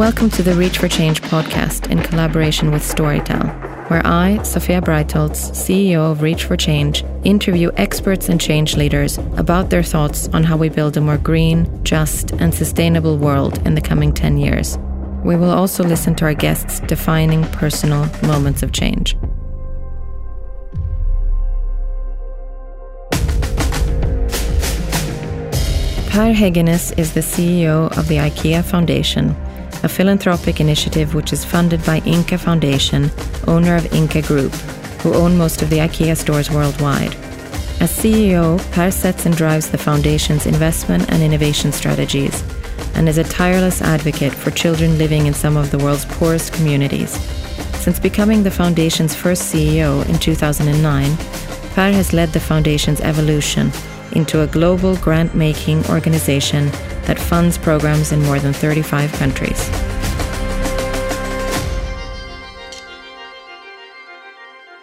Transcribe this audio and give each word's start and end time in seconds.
Welcome 0.00 0.30
to 0.30 0.42
the 0.42 0.54
Reach 0.54 0.78
for 0.78 0.88
Change 0.88 1.20
podcast 1.20 1.90
in 1.90 2.02
collaboration 2.02 2.70
with 2.70 2.80
Storytel, 2.80 3.90
where 3.90 4.00
I, 4.06 4.42
Sophia 4.44 4.80
Breitholtz, 4.80 5.50
CEO 5.50 6.10
of 6.10 6.22
Reach 6.22 6.44
for 6.44 6.56
Change, 6.56 7.04
interview 7.22 7.70
experts 7.76 8.30
and 8.30 8.40
change 8.40 8.78
leaders 8.78 9.18
about 9.36 9.68
their 9.68 9.82
thoughts 9.82 10.26
on 10.28 10.42
how 10.42 10.56
we 10.56 10.70
build 10.70 10.96
a 10.96 11.02
more 11.02 11.18
green, 11.18 11.84
just, 11.84 12.30
and 12.30 12.54
sustainable 12.54 13.18
world 13.18 13.58
in 13.66 13.74
the 13.74 13.82
coming 13.82 14.10
10 14.10 14.38
years. 14.38 14.78
We 15.22 15.36
will 15.36 15.50
also 15.50 15.84
listen 15.84 16.14
to 16.14 16.24
our 16.24 16.34
guests 16.34 16.80
defining 16.80 17.44
personal 17.48 18.08
moments 18.22 18.62
of 18.62 18.72
change. 18.72 19.18
Per 26.08 26.32
Heggenes 26.32 26.98
is 26.98 27.12
the 27.12 27.20
CEO 27.20 27.94
of 27.98 28.08
the 28.08 28.16
IKEA 28.16 28.64
Foundation 28.64 29.36
a 29.82 29.88
philanthropic 29.88 30.60
initiative 30.60 31.14
which 31.14 31.32
is 31.32 31.44
funded 31.44 31.84
by 31.84 32.00
Ingka 32.00 32.38
Foundation, 32.38 33.10
owner 33.46 33.76
of 33.76 33.84
Ingka 33.84 34.26
Group, 34.26 34.52
who 35.02 35.14
own 35.14 35.36
most 35.36 35.62
of 35.62 35.70
the 35.70 35.78
IKEA 35.78 36.16
stores 36.16 36.50
worldwide. 36.50 37.14
As 37.80 37.90
CEO, 37.90 38.58
Per 38.72 38.90
sets 38.90 39.24
and 39.24 39.36
drives 39.36 39.70
the 39.70 39.78
foundation's 39.78 40.46
investment 40.46 41.10
and 41.10 41.22
innovation 41.22 41.72
strategies, 41.72 42.42
and 42.94 43.08
is 43.08 43.18
a 43.18 43.24
tireless 43.24 43.80
advocate 43.80 44.34
for 44.34 44.50
children 44.50 44.98
living 44.98 45.26
in 45.26 45.34
some 45.34 45.56
of 45.56 45.70
the 45.70 45.78
world's 45.78 46.04
poorest 46.04 46.52
communities. 46.52 47.12
Since 47.80 47.98
becoming 47.98 48.42
the 48.42 48.50
foundation's 48.50 49.14
first 49.14 49.52
CEO 49.52 50.06
in 50.08 50.18
2009, 50.18 51.16
Per 51.74 51.92
has 51.92 52.12
led 52.12 52.28
the 52.30 52.40
foundation's 52.40 53.00
evolution 53.00 53.72
into 54.12 54.42
a 54.42 54.46
global 54.46 54.96
grant 54.96 55.34
making 55.34 55.86
organization 55.86 56.66
that 57.06 57.18
funds 57.18 57.58
programs 57.58 58.12
in 58.12 58.22
more 58.22 58.38
than 58.38 58.52
35 58.52 59.12
countries. 59.12 59.70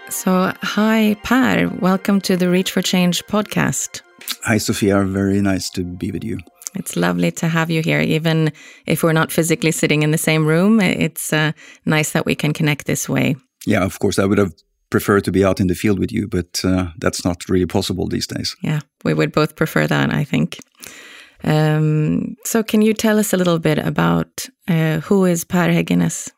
So, 0.10 0.52
hi, 0.62 1.16
Per. 1.24 1.68
Welcome 1.80 2.22
to 2.22 2.36
the 2.36 2.50
Reach 2.50 2.72
for 2.72 2.82
Change 2.82 3.24
podcast. 3.28 4.02
Hi, 4.44 4.58
Sophia. 4.58 5.04
Very 5.04 5.42
nice 5.42 5.70
to 5.72 5.84
be 5.84 6.12
with 6.12 6.24
you. 6.24 6.40
It's 6.76 6.96
lovely 6.96 7.32
to 7.34 7.48
have 7.48 7.70
you 7.70 7.82
here. 7.82 8.02
Even 8.02 8.52
if 8.86 9.04
we're 9.04 9.14
not 9.14 9.32
physically 9.32 9.72
sitting 9.72 10.04
in 10.04 10.12
the 10.12 10.18
same 10.18 10.46
room, 10.46 10.80
it's 10.80 11.34
uh, 11.34 11.52
nice 11.86 12.12
that 12.12 12.26
we 12.26 12.36
can 12.36 12.54
connect 12.54 12.86
this 12.86 13.08
way. 13.08 13.36
Yeah, 13.66 13.84
of 13.84 14.00
course. 14.00 14.20
I 14.20 14.26
would 14.26 14.38
have 14.38 14.54
prefer 14.90 15.20
to 15.22 15.32
be 15.32 15.44
out 15.44 15.60
in 15.60 15.68
the 15.68 15.76
field 15.76 16.00
with 16.00 16.12
you, 16.12 16.28
but 16.28 16.62
uh, 16.64 16.88
that's 16.98 17.26
not 17.26 17.50
really 17.50 17.66
possible 17.66 18.08
these 18.08 18.28
days. 18.28 18.56
Yeah, 18.62 18.82
we 19.04 19.14
would 19.14 19.32
both 19.32 19.56
prefer 19.56 19.88
that, 19.88 20.14
I 20.14 20.24
think. 20.24 20.60
Um, 21.44 22.36
so, 22.44 22.64
can 22.64 22.82
you 22.82 22.94
tell 22.94 23.20
us 23.20 23.34
a 23.34 23.38
little 23.38 23.60
bit 23.60 23.78
about 23.78 24.48
uh, 24.68 25.02
who 25.02 25.26
is 25.26 25.44
Per 25.44 25.70
Heggenes? 25.70 26.32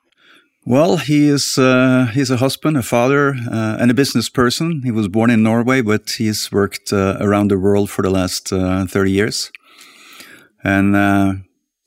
Well, 0.65 0.97
he 0.97 1.29
is 1.29 1.57
uh, 1.57 2.11
he's 2.13 2.29
a 2.29 2.37
husband, 2.37 2.77
a 2.77 2.83
father, 2.83 3.33
uh, 3.51 3.77
and 3.79 3.89
a 3.89 3.93
business 3.93 4.29
person. 4.29 4.81
He 4.83 4.91
was 4.91 5.07
born 5.07 5.29
in 5.31 5.41
Norway, 5.41 5.81
but 5.81 6.09
he's 6.17 6.51
worked 6.51 6.91
uh, 6.93 7.17
around 7.19 7.49
the 7.49 7.57
world 7.57 7.89
for 7.89 8.01
the 8.01 8.09
last 8.09 8.51
uh, 8.51 8.85
30 8.85 9.11
years. 9.11 9.51
And 10.63 10.95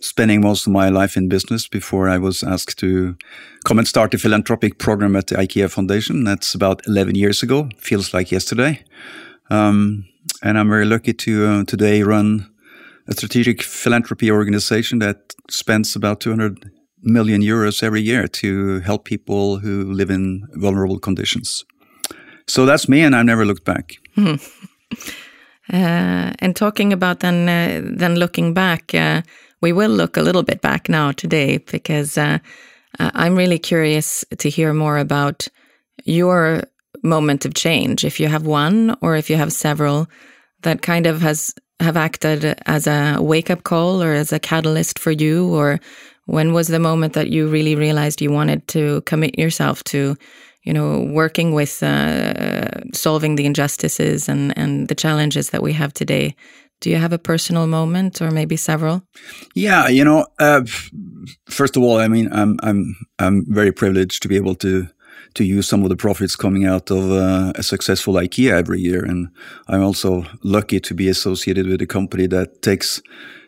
spending 0.03 0.41
most 0.41 0.67
of 0.67 0.73
my 0.73 0.89
life 0.89 1.17
in 1.17 1.29
business 1.29 1.69
before 1.69 2.09
I 2.09 2.19
was 2.19 2.43
asked 2.43 2.79
to 2.81 3.17
come 3.65 3.79
and 3.79 3.87
start 3.87 4.15
a 4.15 4.19
philanthropic 4.19 4.79
program 4.79 5.17
at 5.17 5.29
the 5.29 5.37
IKEA 5.37 5.71
Foundation. 5.71 6.25
That's 6.25 6.55
about 6.55 6.83
11 6.87 7.15
years 7.15 7.43
ago. 7.43 7.69
Feels 7.79 8.13
like 8.13 8.33
yesterday. 8.33 8.85
Um, 9.49 10.07
and 10.43 10.59
I'm 10.59 10.69
very 10.69 10.87
lucky 10.87 11.13
to 11.13 11.47
uh, 11.47 11.65
today 11.65 12.03
run 12.03 12.53
a 13.07 13.13
strategic 13.13 13.63
philanthropy 13.63 14.31
organization 14.31 14.99
that 14.99 15.35
spends 15.49 15.97
about 15.97 16.21
200 16.21 16.71
million 17.03 17.41
euros 17.43 17.83
every 17.83 18.01
year 18.01 18.27
to 18.29 18.81
help 18.81 19.05
people 19.05 19.59
who 19.59 19.93
live 19.93 20.11
in 20.11 20.47
vulnerable 20.55 20.99
conditions. 20.99 21.65
So 22.49 22.67
that's 22.67 22.89
me, 22.89 23.03
and 23.03 23.15
I've 23.15 23.27
never 23.27 23.45
looked 23.45 23.65
back. 23.65 23.99
uh, 24.17 24.39
and 25.73 26.57
talking 26.57 26.93
about 26.93 27.21
then, 27.21 27.49
uh, 27.49 27.81
then 27.97 28.17
looking 28.17 28.55
back, 28.55 28.95
uh, 28.95 29.23
we 29.63 29.73
will 29.73 29.91
look 29.91 30.17
a 30.17 30.23
little 30.23 30.43
bit 30.43 30.61
back 30.61 30.89
now 30.89 31.13
today 31.13 31.59
because 31.59 32.19
uh, 32.19 32.39
uh, 32.99 33.11
I'm 33.15 33.37
really 33.37 33.59
curious 33.59 34.25
to 34.39 34.51
hear 34.51 34.75
more 34.75 34.99
about 34.99 35.49
your 36.05 36.65
moment 37.03 37.45
of 37.45 37.55
change, 37.55 38.05
if 38.05 38.21
you 38.21 38.29
have 38.29 38.45
one 38.45 38.97
or 39.01 39.17
if 39.17 39.31
you 39.31 39.37
have 39.37 39.53
several 39.53 40.09
that 40.63 40.83
kind 40.83 41.07
of 41.07 41.23
has 41.23 41.55
have 41.81 41.97
acted 41.97 42.45
as 42.67 42.87
a 42.87 43.19
wake 43.21 43.51
up 43.51 43.65
call 43.65 44.03
or 44.03 44.13
as 44.13 44.33
a 44.33 44.39
catalyst 44.39 44.99
for 44.99 45.11
you, 45.11 45.53
or 45.53 45.81
when 46.27 46.53
was 46.53 46.69
the 46.69 46.79
moment 46.79 47.15
that 47.15 47.31
you 47.31 47.49
really 47.49 47.75
realized 47.75 48.21
you 48.21 48.31
wanted 48.31 48.69
to 48.69 49.01
commit 49.03 49.37
yourself 49.37 49.83
to, 49.83 50.17
you 50.63 50.73
know, 50.73 51.01
working 51.01 51.53
with 51.53 51.83
uh, 51.83 52.69
solving 52.93 53.35
the 53.37 53.47
injustices 53.47 54.29
and 54.29 54.57
and 54.57 54.89
the 54.89 54.95
challenges 54.95 55.51
that 55.51 55.63
we 55.63 55.73
have 55.73 55.93
today 55.93 56.37
do 56.83 56.91
you 56.91 56.97
have 56.97 57.13
a 57.13 57.19
personal 57.19 57.67
moment 57.67 58.21
or 58.21 58.31
maybe 58.31 58.57
several? 58.57 59.03
Yeah, 59.55 59.89
you 59.89 60.05
know, 60.05 60.27
uh, 60.39 60.63
first 61.49 61.77
of 61.77 61.83
all, 61.83 61.99
I 61.99 62.09
mean, 62.09 62.29
I'm 62.33 62.59
I'm 62.63 62.97
I'm 63.19 63.47
very 63.49 63.73
privileged 63.73 64.23
to 64.23 64.29
be 64.29 64.37
able 64.37 64.57
to 64.57 64.89
to 65.35 65.45
use 65.45 65.67
some 65.67 65.83
of 65.85 65.89
the 65.89 65.97
profits 65.97 66.37
coming 66.37 66.67
out 66.67 66.91
of 66.91 67.11
uh, 67.11 67.53
a 67.55 67.63
successful 67.63 68.15
IKEA 68.15 68.51
every 68.51 68.81
year, 68.81 69.05
and 69.05 69.29
I'm 69.69 69.83
also 69.83 70.27
lucky 70.43 70.81
to 70.81 70.95
be 70.95 71.09
associated 71.09 71.67
with 71.67 71.81
a 71.81 71.87
company 71.87 72.27
that 72.27 72.63
takes 72.63 73.01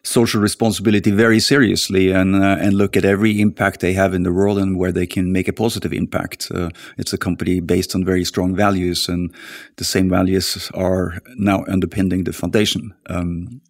social 0.04 0.40
responsibility 0.40 1.10
very 1.10 1.40
seriously 1.40 2.12
and 2.12 2.36
uh, 2.36 2.56
and 2.60 2.74
look 2.74 2.96
at 2.96 3.04
every 3.04 3.40
impact 3.40 3.80
they 3.80 3.94
have 3.94 4.14
in 4.14 4.22
the 4.22 4.32
world 4.32 4.58
and 4.58 4.78
where 4.78 4.92
they 4.92 5.06
can 5.06 5.32
make 5.32 5.48
a 5.48 5.52
positive 5.52 5.92
impact. 5.92 6.50
Uh, 6.54 6.68
it's 6.98 7.12
a 7.12 7.18
company 7.18 7.60
based 7.60 7.94
on 7.94 8.04
very 8.04 8.24
strong 8.24 8.54
values, 8.54 9.08
and 9.08 9.34
the 9.76 9.84
same 9.84 10.08
values 10.08 10.70
are 10.74 11.18
now 11.36 11.64
underpinning 11.66 12.24
the 12.24 12.32
foundation. 12.32 12.94
Um, 13.06 13.60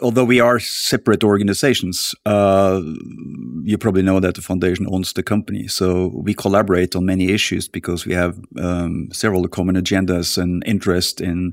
although 0.00 0.24
we 0.24 0.40
are 0.40 0.60
separate 0.60 1.24
organizations, 1.24 2.14
uh, 2.24 2.80
you 3.64 3.76
probably 3.78 4.02
know 4.02 4.20
that 4.20 4.34
the 4.34 4.42
foundation 4.42 4.86
owns 4.90 5.12
the 5.12 5.22
company. 5.22 5.66
So 5.66 6.12
we 6.14 6.34
collaborate 6.34 6.94
on 6.94 7.06
many 7.06 7.30
issues 7.30 7.68
because 7.68 8.06
we 8.06 8.14
have 8.14 8.38
um, 8.58 9.08
several 9.12 9.46
common 9.48 9.76
agendas 9.76 10.38
and 10.38 10.62
interest 10.66 11.20
in 11.20 11.52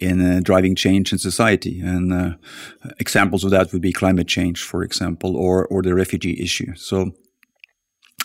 in 0.00 0.20
uh, 0.20 0.40
driving 0.42 0.74
change 0.74 1.12
in 1.12 1.18
society. 1.18 1.80
And 1.80 2.12
uh, 2.12 2.30
examples 2.98 3.44
of 3.44 3.50
that 3.50 3.72
would 3.72 3.82
be 3.82 3.92
climate 3.92 4.28
change, 4.28 4.62
for 4.62 4.82
example, 4.82 5.36
or 5.36 5.66
or 5.66 5.82
the 5.82 5.94
refugee 5.94 6.42
issue. 6.42 6.74
So 6.76 7.12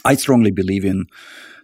I 0.05 0.15
strongly 0.15 0.51
believe 0.51 0.85
in 0.85 1.05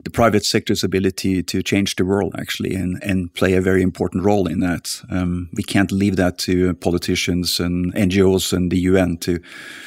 the 0.04 0.10
private 0.10 0.46
sector's 0.46 0.84
ability 0.84 1.44
to 1.44 1.62
change 1.62 1.96
the 1.96 2.06
world 2.06 2.36
actually 2.38 2.74
and, 2.74 3.02
and 3.04 3.34
play 3.34 3.54
a 3.54 3.62
very 3.62 3.82
important 3.82 4.24
role 4.24 4.48
in 4.48 4.60
that. 4.60 5.02
Um, 5.10 5.50
we 5.54 5.64
can't 5.64 5.92
leave 5.92 6.16
that 6.16 6.38
to 6.40 6.74
politicians 6.76 7.60
and 7.60 7.94
NGOs 7.94 8.54
and 8.54 8.72
the 8.72 8.80
UN 8.80 9.18
to 9.18 9.40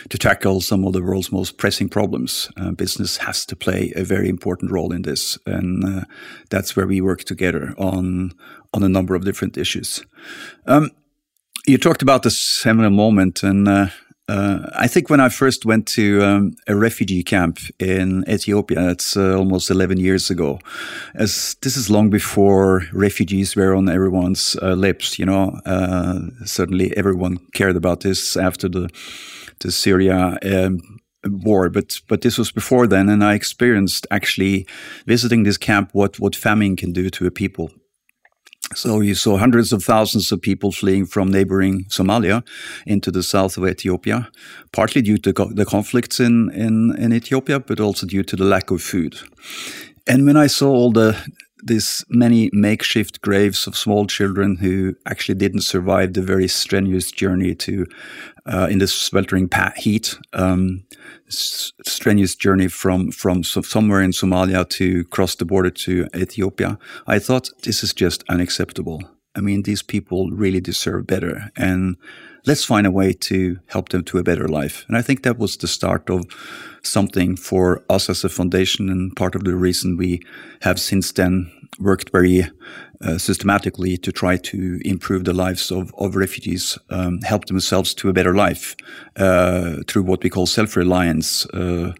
to 0.08 0.18
tackle 0.18 0.60
some 0.60 0.84
of 0.84 0.92
the 0.92 1.02
world's 1.02 1.32
most 1.32 1.58
pressing 1.58 1.88
problems. 1.88 2.50
Uh, 2.56 2.70
business 2.72 3.16
has 3.18 3.46
to 3.46 3.56
play 3.56 3.92
a 3.96 4.04
very 4.04 4.28
important 4.28 4.70
role 4.70 4.92
in 4.92 5.02
this, 5.02 5.38
and 5.46 5.84
uh, 5.84 6.04
that's 6.50 6.76
where 6.76 6.86
we 6.86 7.00
work 7.00 7.24
together 7.24 7.74
on 7.78 8.32
on 8.72 8.82
a 8.82 8.88
number 8.88 9.14
of 9.14 9.24
different 9.24 9.56
issues. 9.56 10.04
Um, 10.66 10.90
you 11.66 11.78
talked 11.78 12.02
about 12.02 12.22
the 12.22 12.30
seminal 12.30 12.90
moment, 12.90 13.42
and 13.42 13.68
uh, 13.68 13.86
uh, 14.28 14.70
I 14.74 14.86
think 14.88 15.10
when 15.10 15.20
I 15.20 15.28
first 15.28 15.66
went 15.66 15.86
to 15.88 16.22
um, 16.22 16.56
a 16.66 16.74
refugee 16.74 17.22
camp 17.22 17.58
in 17.78 18.24
Ethiopia, 18.28 18.90
it's 18.90 19.16
uh, 19.16 19.36
almost 19.36 19.70
11 19.70 19.98
years 19.98 20.30
ago, 20.30 20.58
as 21.14 21.56
this 21.60 21.76
is 21.76 21.90
long 21.90 22.08
before 22.08 22.84
refugees 22.92 23.54
were 23.54 23.74
on 23.74 23.88
everyone's 23.88 24.56
uh, 24.62 24.72
lips, 24.72 25.18
you 25.18 25.26
know, 25.26 25.60
uh, 25.66 26.20
certainly 26.46 26.96
everyone 26.96 27.38
cared 27.52 27.76
about 27.76 28.00
this 28.00 28.36
after 28.36 28.66
the, 28.66 28.88
the 29.60 29.70
Syria 29.70 30.38
um, 30.42 30.80
war, 31.26 31.68
but 31.68 32.00
but 32.08 32.22
this 32.22 32.38
was 32.38 32.50
before 32.50 32.86
then, 32.86 33.08
and 33.08 33.22
I 33.22 33.34
experienced 33.34 34.06
actually 34.10 34.66
visiting 35.06 35.44
this 35.44 35.58
camp 35.58 35.90
what 35.92 36.18
what 36.18 36.36
famine 36.36 36.76
can 36.76 36.92
do 36.92 37.10
to 37.10 37.26
a 37.26 37.30
people. 37.30 37.70
So 38.74 39.00
you 39.00 39.14
saw 39.14 39.36
hundreds 39.36 39.72
of 39.72 39.84
thousands 39.84 40.32
of 40.32 40.40
people 40.40 40.72
fleeing 40.72 41.06
from 41.06 41.30
neighboring 41.30 41.84
Somalia 41.84 42.42
into 42.86 43.10
the 43.10 43.22
south 43.22 43.56
of 43.56 43.66
Ethiopia, 43.66 44.30
partly 44.72 45.02
due 45.02 45.18
to 45.18 45.32
co 45.32 45.44
the 45.52 45.64
conflicts 45.64 46.20
in, 46.20 46.50
in, 46.52 46.96
in 46.96 47.12
Ethiopia, 47.12 47.60
but 47.60 47.80
also 47.80 48.06
due 48.06 48.24
to 48.24 48.36
the 48.36 48.44
lack 48.44 48.70
of 48.70 48.82
food. 48.82 49.16
And 50.06 50.26
when 50.26 50.36
I 50.36 50.48
saw 50.48 50.70
all 50.70 50.92
the 50.92 51.16
these 51.66 52.04
many 52.10 52.50
makeshift 52.52 53.22
graves 53.22 53.66
of 53.66 53.76
small 53.76 54.06
children 54.06 54.56
who 54.56 54.94
actually 55.06 55.34
didn't 55.34 55.62
survive 55.62 56.12
the 56.12 56.20
very 56.20 56.46
strenuous 56.46 57.10
journey 57.10 57.54
to 57.54 57.86
uh, 58.46 58.68
in 58.70 58.78
this 58.78 58.92
sweltering 58.92 59.48
heat, 59.76 60.18
um, 60.32 60.84
strenuous 61.28 62.34
journey 62.34 62.68
from 62.68 63.10
from 63.10 63.42
somewhere 63.42 64.00
in 64.00 64.12
Somalia 64.12 64.68
to 64.70 65.04
cross 65.04 65.34
the 65.34 65.44
border 65.44 65.70
to 65.70 66.06
Ethiopia. 66.14 66.78
I 67.06 67.18
thought 67.18 67.50
this 67.62 67.82
is 67.82 67.94
just 67.94 68.24
unacceptable. 68.28 69.02
I 69.36 69.40
mean, 69.40 69.62
these 69.62 69.82
people 69.82 70.30
really 70.30 70.60
deserve 70.60 71.06
better. 71.06 71.50
And 71.56 71.96
let's 72.46 72.64
find 72.64 72.86
a 72.86 72.90
way 72.90 73.12
to 73.12 73.58
help 73.66 73.88
them 73.88 74.04
to 74.04 74.18
a 74.18 74.22
better 74.22 74.46
life. 74.46 74.84
And 74.86 74.96
I 74.96 75.02
think 75.02 75.22
that 75.22 75.38
was 75.38 75.56
the 75.56 75.66
start 75.66 76.08
of 76.08 76.24
something 76.82 77.36
for 77.36 77.82
us 77.88 78.08
as 78.08 78.22
a 78.24 78.28
foundation 78.28 78.88
and 78.88 79.16
part 79.16 79.34
of 79.34 79.44
the 79.44 79.56
reason 79.56 79.96
we 79.96 80.20
have 80.60 80.78
since 80.78 81.10
then 81.12 81.50
worked 81.78 82.10
very 82.10 82.50
uh, 83.00 83.18
systematically 83.18 83.96
to 83.98 84.12
try 84.12 84.36
to 84.36 84.80
improve 84.84 85.24
the 85.24 85.32
lives 85.32 85.70
of, 85.70 85.92
of 85.98 86.16
refugees, 86.16 86.78
um, 86.90 87.20
help 87.22 87.46
themselves 87.46 87.94
to 87.94 88.08
a 88.08 88.12
better 88.12 88.34
life 88.34 88.76
uh, 89.16 89.76
through 89.86 90.02
what 90.02 90.22
we 90.22 90.30
call 90.30 90.46
self-reliance, 90.46 91.46
uh, 91.46 91.92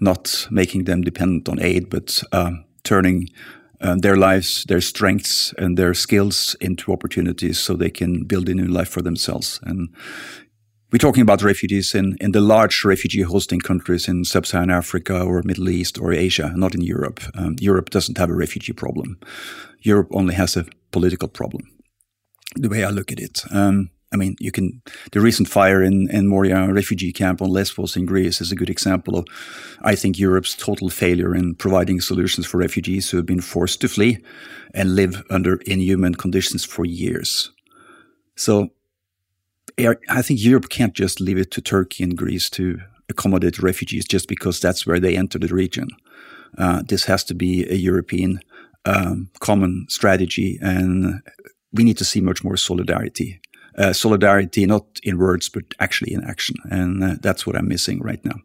not 0.00 0.46
making 0.50 0.84
them 0.84 1.02
dependent 1.02 1.48
on 1.48 1.60
aid, 1.60 1.90
but 1.90 2.22
um, 2.32 2.64
turning 2.84 3.28
uh, 3.80 3.96
their 3.96 4.16
lives, 4.16 4.64
their 4.64 4.80
strengths, 4.80 5.52
and 5.58 5.76
their 5.76 5.94
skills 5.94 6.56
into 6.60 6.92
opportunities 6.92 7.58
so 7.58 7.74
they 7.74 7.90
can 7.90 8.24
build 8.24 8.48
a 8.48 8.54
new 8.54 8.68
life 8.68 8.88
for 8.88 9.02
themselves. 9.02 9.58
And 9.64 9.88
we're 10.92 10.98
talking 10.98 11.22
about 11.22 11.42
refugees 11.42 11.94
in, 11.94 12.16
in 12.20 12.32
the 12.32 12.40
large 12.40 12.84
refugee 12.84 13.22
hosting 13.22 13.60
countries 13.60 14.08
in 14.08 14.24
sub-Saharan 14.24 14.70
Africa 14.70 15.22
or 15.22 15.42
Middle 15.42 15.70
East 15.70 15.98
or 15.98 16.12
Asia, 16.12 16.52
not 16.54 16.74
in 16.74 16.82
Europe. 16.82 17.20
Um, 17.34 17.56
Europe 17.58 17.88
doesn't 17.88 18.18
have 18.18 18.28
a 18.28 18.34
refugee 18.34 18.74
problem. 18.74 19.18
Europe 19.80 20.08
only 20.12 20.34
has 20.34 20.56
a 20.56 20.66
political 20.90 21.28
problem. 21.28 21.66
The 22.56 22.68
way 22.68 22.84
I 22.84 22.90
look 22.90 23.10
at 23.10 23.18
it. 23.18 23.42
Um, 23.50 23.90
I 24.12 24.16
mean, 24.16 24.36
you 24.38 24.52
can, 24.52 24.82
the 25.12 25.20
recent 25.20 25.48
fire 25.48 25.82
in, 25.82 26.10
in 26.10 26.28
Moria 26.28 26.70
refugee 26.70 27.12
camp 27.12 27.40
on 27.40 27.48
Lesbos 27.48 27.96
in 27.96 28.04
Greece 28.04 28.42
is 28.42 28.52
a 28.52 28.56
good 28.56 28.68
example 28.68 29.16
of, 29.16 29.26
I 29.80 29.94
think, 29.94 30.18
Europe's 30.18 30.54
total 30.54 30.90
failure 30.90 31.34
in 31.34 31.54
providing 31.54 32.02
solutions 32.02 32.46
for 32.46 32.58
refugees 32.58 33.08
who 33.08 33.16
have 33.16 33.24
been 33.24 33.40
forced 33.40 33.80
to 33.80 33.88
flee 33.88 34.18
and 34.74 34.94
live 34.94 35.22
under 35.30 35.56
inhuman 35.66 36.14
conditions 36.14 36.62
for 36.66 36.84
years. 36.84 37.50
So 38.36 38.68
I 39.78 40.22
think 40.22 40.42
Europe 40.42 40.68
can't 40.68 40.94
just 40.94 41.20
leave 41.20 41.38
it 41.38 41.50
to 41.52 41.60
Turkey 41.60 42.04
and 42.04 42.16
Greece 42.16 42.50
to 42.50 42.80
accommodate 43.08 43.58
refugees 43.58 44.04
just 44.04 44.28
because 44.28 44.60
that's 44.60 44.86
where 44.86 45.00
they 45.00 45.16
enter 45.16 45.38
the 45.38 45.54
region. 45.54 45.88
Uh, 46.58 46.82
this 46.86 47.04
has 47.04 47.24
to 47.24 47.34
be 47.34 47.66
a 47.68 47.74
European 47.74 48.40
um, 48.84 49.30
common 49.40 49.86
strategy, 49.88 50.58
and 50.60 51.22
we 51.72 51.84
need 51.84 51.98
to 51.98 52.04
see 52.04 52.20
much 52.20 52.44
more 52.44 52.56
solidarity 52.56 53.40
uh, 53.78 53.92
solidarity, 53.92 54.66
not 54.66 54.84
in 55.02 55.18
words, 55.18 55.48
but 55.48 55.64
actually 55.80 56.12
in 56.12 56.24
action. 56.24 56.56
And 56.70 57.02
uh, 57.02 57.14
that's 57.20 57.46
what 57.46 57.56
I'm 57.56 57.68
missing 57.68 58.00
right 58.00 58.22
now. 58.24 58.38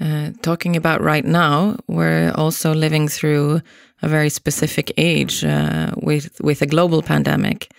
Uh, 0.00 0.30
talking 0.42 0.76
about 0.76 1.00
right 1.00 1.24
now, 1.24 1.76
we're 1.88 2.32
also 2.34 2.72
living 2.72 3.08
through 3.08 3.60
a 4.02 4.08
very 4.08 4.30
specific 4.30 4.92
age 4.96 5.44
uh, 5.44 5.90
with 5.96 6.40
with 6.40 6.62
a 6.62 6.66
global 6.66 7.02
pandemic 7.02 7.72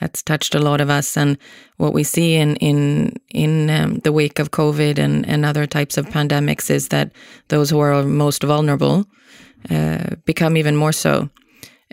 that's 0.00 0.22
touched 0.22 0.54
a 0.54 0.60
lot 0.60 0.80
of 0.80 0.90
us. 0.90 1.16
And 1.16 1.38
what 1.76 1.94
we 1.94 2.04
see 2.04 2.34
in 2.34 2.56
in 2.56 3.14
in 3.30 3.70
um, 3.70 3.98
the 4.04 4.12
wake 4.12 4.38
of 4.38 4.50
COVID 4.50 4.98
and 4.98 5.26
and 5.26 5.44
other 5.44 5.66
types 5.66 5.96
of 5.96 6.06
pandemics 6.06 6.70
is 6.70 6.88
that 6.88 7.12
those 7.48 7.70
who 7.70 7.80
are 7.80 8.02
most 8.02 8.42
vulnerable 8.42 9.06
uh, 9.70 10.16
become 10.24 10.56
even 10.56 10.76
more 10.76 10.92
so. 10.92 11.28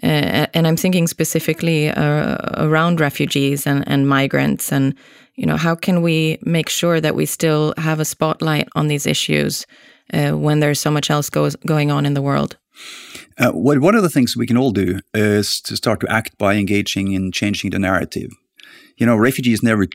Uh, 0.01 0.47
and 0.53 0.67
I'm 0.67 0.75
thinking 0.75 1.07
specifically 1.07 1.89
uh, 1.89 2.35
around 2.57 2.99
refugees 2.99 3.67
and, 3.67 3.87
and 3.87 4.09
migrants, 4.09 4.71
and 4.71 4.95
you 5.35 5.45
know, 5.45 5.55
how 5.55 5.75
can 5.75 6.01
we 6.01 6.39
make 6.41 6.69
sure 6.69 6.99
that 6.99 7.15
we 7.15 7.25
still 7.25 7.73
have 7.77 7.99
a 7.99 8.05
spotlight 8.05 8.67
on 8.75 8.87
these 8.87 9.05
issues 9.05 9.65
uh, 10.13 10.31
when 10.31 10.59
there's 10.59 10.81
so 10.81 10.91
much 10.91 11.09
else 11.09 11.29
goes 11.29 11.55
going 11.65 11.91
on 11.91 12.05
in 12.05 12.15
the 12.15 12.21
world? 12.21 12.57
Uh, 13.37 13.51
one 13.51 13.95
of 13.95 14.03
the 14.03 14.09
things 14.09 14.37
we 14.37 14.47
can 14.47 14.57
all 14.57 14.71
do 14.71 14.99
is 15.13 15.61
to 15.61 15.75
start 15.75 15.99
to 16.01 16.11
act 16.11 16.37
by 16.37 16.55
engaging 16.55 17.11
in 17.11 17.31
changing 17.31 17.71
the 17.71 17.79
narrative. 17.79 18.31
You 18.97 19.05
know, 19.05 19.15
refugees 19.15 19.63
never 19.63 19.87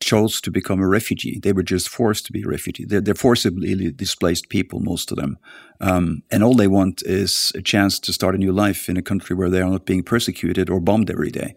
chose 0.00 0.40
to 0.42 0.50
become 0.50 0.80
a 0.80 0.88
refugee. 0.88 1.40
They 1.42 1.52
were 1.52 1.62
just 1.62 1.88
forced 1.88 2.26
to 2.26 2.32
be 2.32 2.42
a 2.42 2.48
refugee. 2.48 2.84
They're, 2.84 3.00
they're 3.00 3.14
forcibly 3.14 3.90
displaced 3.92 4.48
people, 4.48 4.80
most 4.80 5.10
of 5.10 5.16
them. 5.16 5.38
Um, 5.80 6.22
and 6.30 6.44
all 6.44 6.54
they 6.54 6.68
want 6.68 7.02
is 7.04 7.52
a 7.54 7.62
chance 7.62 7.98
to 8.00 8.12
start 8.12 8.34
a 8.34 8.38
new 8.38 8.52
life 8.52 8.88
in 8.88 8.96
a 8.96 9.02
country 9.02 9.34
where 9.34 9.48
they 9.48 9.60
are 9.60 9.70
not 9.70 9.86
being 9.86 10.02
persecuted 10.02 10.68
or 10.70 10.80
bombed 10.80 11.10
every 11.10 11.30
day. 11.30 11.56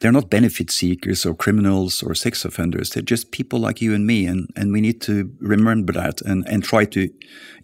They're 0.00 0.12
not 0.12 0.30
benefit 0.30 0.70
seekers 0.70 1.26
or 1.26 1.34
criminals 1.34 2.02
or 2.02 2.14
sex 2.14 2.44
offenders. 2.44 2.90
They're 2.90 3.02
just 3.02 3.32
people 3.32 3.58
like 3.58 3.82
you 3.82 3.94
and 3.94 4.06
me. 4.06 4.26
And, 4.26 4.48
and 4.56 4.72
we 4.72 4.80
need 4.80 5.00
to 5.02 5.30
remember 5.40 5.92
that 5.92 6.22
and, 6.22 6.48
and 6.48 6.64
try 6.64 6.86
to 6.86 7.10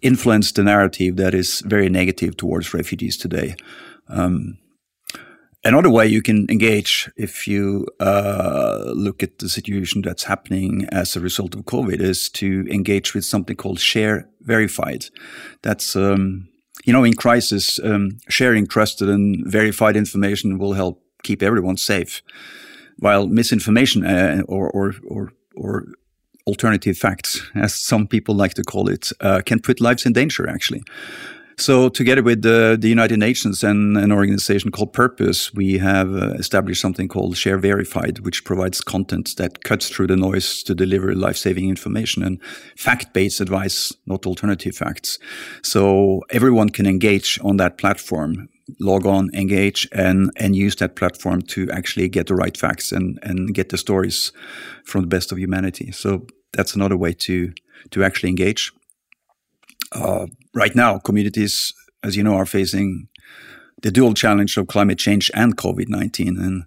influence 0.01 0.51
the 0.51 0.63
narrative 0.63 1.15
that 1.17 1.33
is 1.33 1.61
very 1.61 1.89
negative 1.89 2.37
towards 2.37 2.73
refugees 2.73 3.17
today. 3.17 3.55
Um, 4.07 4.59
Another 5.63 5.89
way 5.89 6.07
you 6.07 6.21
can 6.21 6.45
engage 6.49 7.11
if 7.17 7.45
you 7.45 7.87
uh, 7.99 8.83
look 8.95 9.21
at 9.21 9.39
the 9.39 9.49
situation 9.49 10.01
that's 10.01 10.23
happening 10.23 10.87
as 10.93 11.15
a 11.15 11.19
result 11.19 11.55
of 11.55 11.65
COVID 11.65 11.99
is 11.99 12.29
to 12.29 12.65
engage 12.71 13.13
with 13.13 13.25
something 13.25 13.55
called 13.55 13.79
share 13.79 14.29
verified. 14.41 15.07
That's, 15.63 15.95
um, 15.95 16.47
you 16.85 16.93
know, 16.93 17.03
in 17.03 17.15
crisis, 17.15 17.79
um, 17.83 18.17
sharing 18.29 18.67
trusted 18.67 19.09
and 19.09 19.45
verified 19.45 19.97
information 19.97 20.57
will 20.57 20.73
help 20.73 21.03
keep 21.27 21.43
everyone 21.43 21.77
safe, 21.77 22.21
while 22.99 23.27
misinformation 23.27 24.05
uh, 24.05 24.41
or, 24.47 24.69
or, 24.71 24.93
or, 25.07 25.31
or 25.55 25.85
alternative 26.47 26.97
facts, 26.97 27.41
as 27.55 27.75
some 27.75 28.07
people 28.07 28.33
like 28.43 28.53
to 28.55 28.63
call 28.63 28.89
it, 28.89 29.11
uh, 29.21 29.41
can 29.45 29.59
put 29.59 29.81
lives 29.81 30.05
in 30.05 30.13
danger, 30.13 30.49
actually. 30.49 30.83
So, 31.59 31.89
together 31.89 32.21
with 32.21 32.43
the, 32.43 32.77
United 32.83 33.17
Nations 33.17 33.63
and 33.63 33.97
an 33.97 34.11
organization 34.11 34.69
called 34.69 34.93
Purpose, 34.93 35.51
we 35.55 35.79
have 35.79 36.13
uh, 36.13 36.33
established 36.33 36.79
something 36.79 37.07
called 37.07 37.35
Share 37.35 37.57
Verified, 37.57 38.19
which 38.19 38.43
provides 38.43 38.79
content 38.79 39.35
that 39.37 39.63
cuts 39.63 39.89
through 39.89 40.07
the 40.07 40.15
noise 40.15 40.61
to 40.63 40.75
deliver 40.75 41.15
life 41.15 41.35
saving 41.35 41.67
information 41.67 42.21
and 42.21 42.39
fact 42.75 43.11
based 43.11 43.41
advice, 43.41 43.91
not 44.05 44.27
alternative 44.27 44.75
facts. 44.75 45.17
So, 45.63 46.21
everyone 46.29 46.69
can 46.69 46.85
engage 46.85 47.39
on 47.43 47.57
that 47.57 47.79
platform 47.79 48.49
log 48.79 49.05
on, 49.05 49.29
engage, 49.33 49.87
and 49.91 50.31
and 50.37 50.55
use 50.55 50.75
that 50.77 50.95
platform 50.95 51.41
to 51.41 51.69
actually 51.71 52.09
get 52.09 52.27
the 52.27 52.35
right 52.35 52.57
facts 52.57 52.91
and 52.91 53.19
and 53.23 53.53
get 53.53 53.69
the 53.69 53.77
stories 53.77 54.31
from 54.85 55.01
the 55.01 55.07
best 55.07 55.31
of 55.31 55.39
humanity. 55.39 55.91
So 55.91 56.25
that's 56.53 56.75
another 56.75 56.97
way 56.97 57.13
to 57.13 57.53
to 57.91 58.03
actually 58.03 58.29
engage. 58.29 58.71
Uh, 59.91 60.27
right 60.53 60.75
now, 60.75 60.99
communities, 60.99 61.73
as 62.03 62.15
you 62.15 62.23
know, 62.23 62.35
are 62.35 62.45
facing 62.45 63.07
the 63.81 63.91
dual 63.91 64.13
challenge 64.13 64.57
of 64.57 64.67
climate 64.67 64.97
change 64.97 65.31
and 65.33 65.55
COVID 65.55 65.87
19. 65.87 66.37
And 66.39 66.65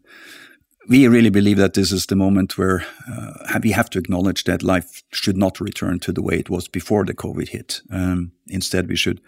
we 0.88 1.06
really 1.08 1.30
believe 1.30 1.58
that 1.58 1.74
this 1.74 1.92
is 1.92 2.06
the 2.06 2.16
moment 2.16 2.56
where 2.56 2.84
uh, 3.08 3.60
we 3.62 3.72
have 3.72 3.90
to 3.90 3.98
acknowledge 3.98 4.44
that 4.44 4.62
life 4.62 5.02
should 5.12 5.36
not 5.36 5.60
return 5.60 5.98
to 6.00 6.12
the 6.12 6.22
way 6.22 6.36
it 6.36 6.50
was 6.50 6.68
before 6.68 7.04
the 7.04 7.14
COVID 7.14 7.48
hit. 7.48 7.80
Um, 7.90 8.32
instead, 8.48 8.88
we 8.88 8.96
should 8.96 9.20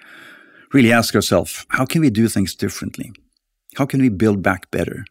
really 0.72 0.92
ask 0.92 1.14
ourselves 1.14 1.66
how 1.68 1.84
can 1.84 2.00
we 2.00 2.10
do 2.10 2.28
things 2.28 2.54
differently? 2.54 3.12
How 3.76 3.86
can 3.86 4.00
we 4.00 4.08
build 4.08 4.42
back 4.42 4.70
better 4.70 5.04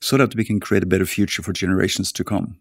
so 0.00 0.16
that 0.16 0.34
we 0.34 0.44
can 0.44 0.60
create 0.60 0.82
a 0.82 0.86
better 0.86 1.06
future 1.06 1.42
for 1.42 1.52
generations 1.52 2.12
to 2.12 2.24
come? 2.24 2.58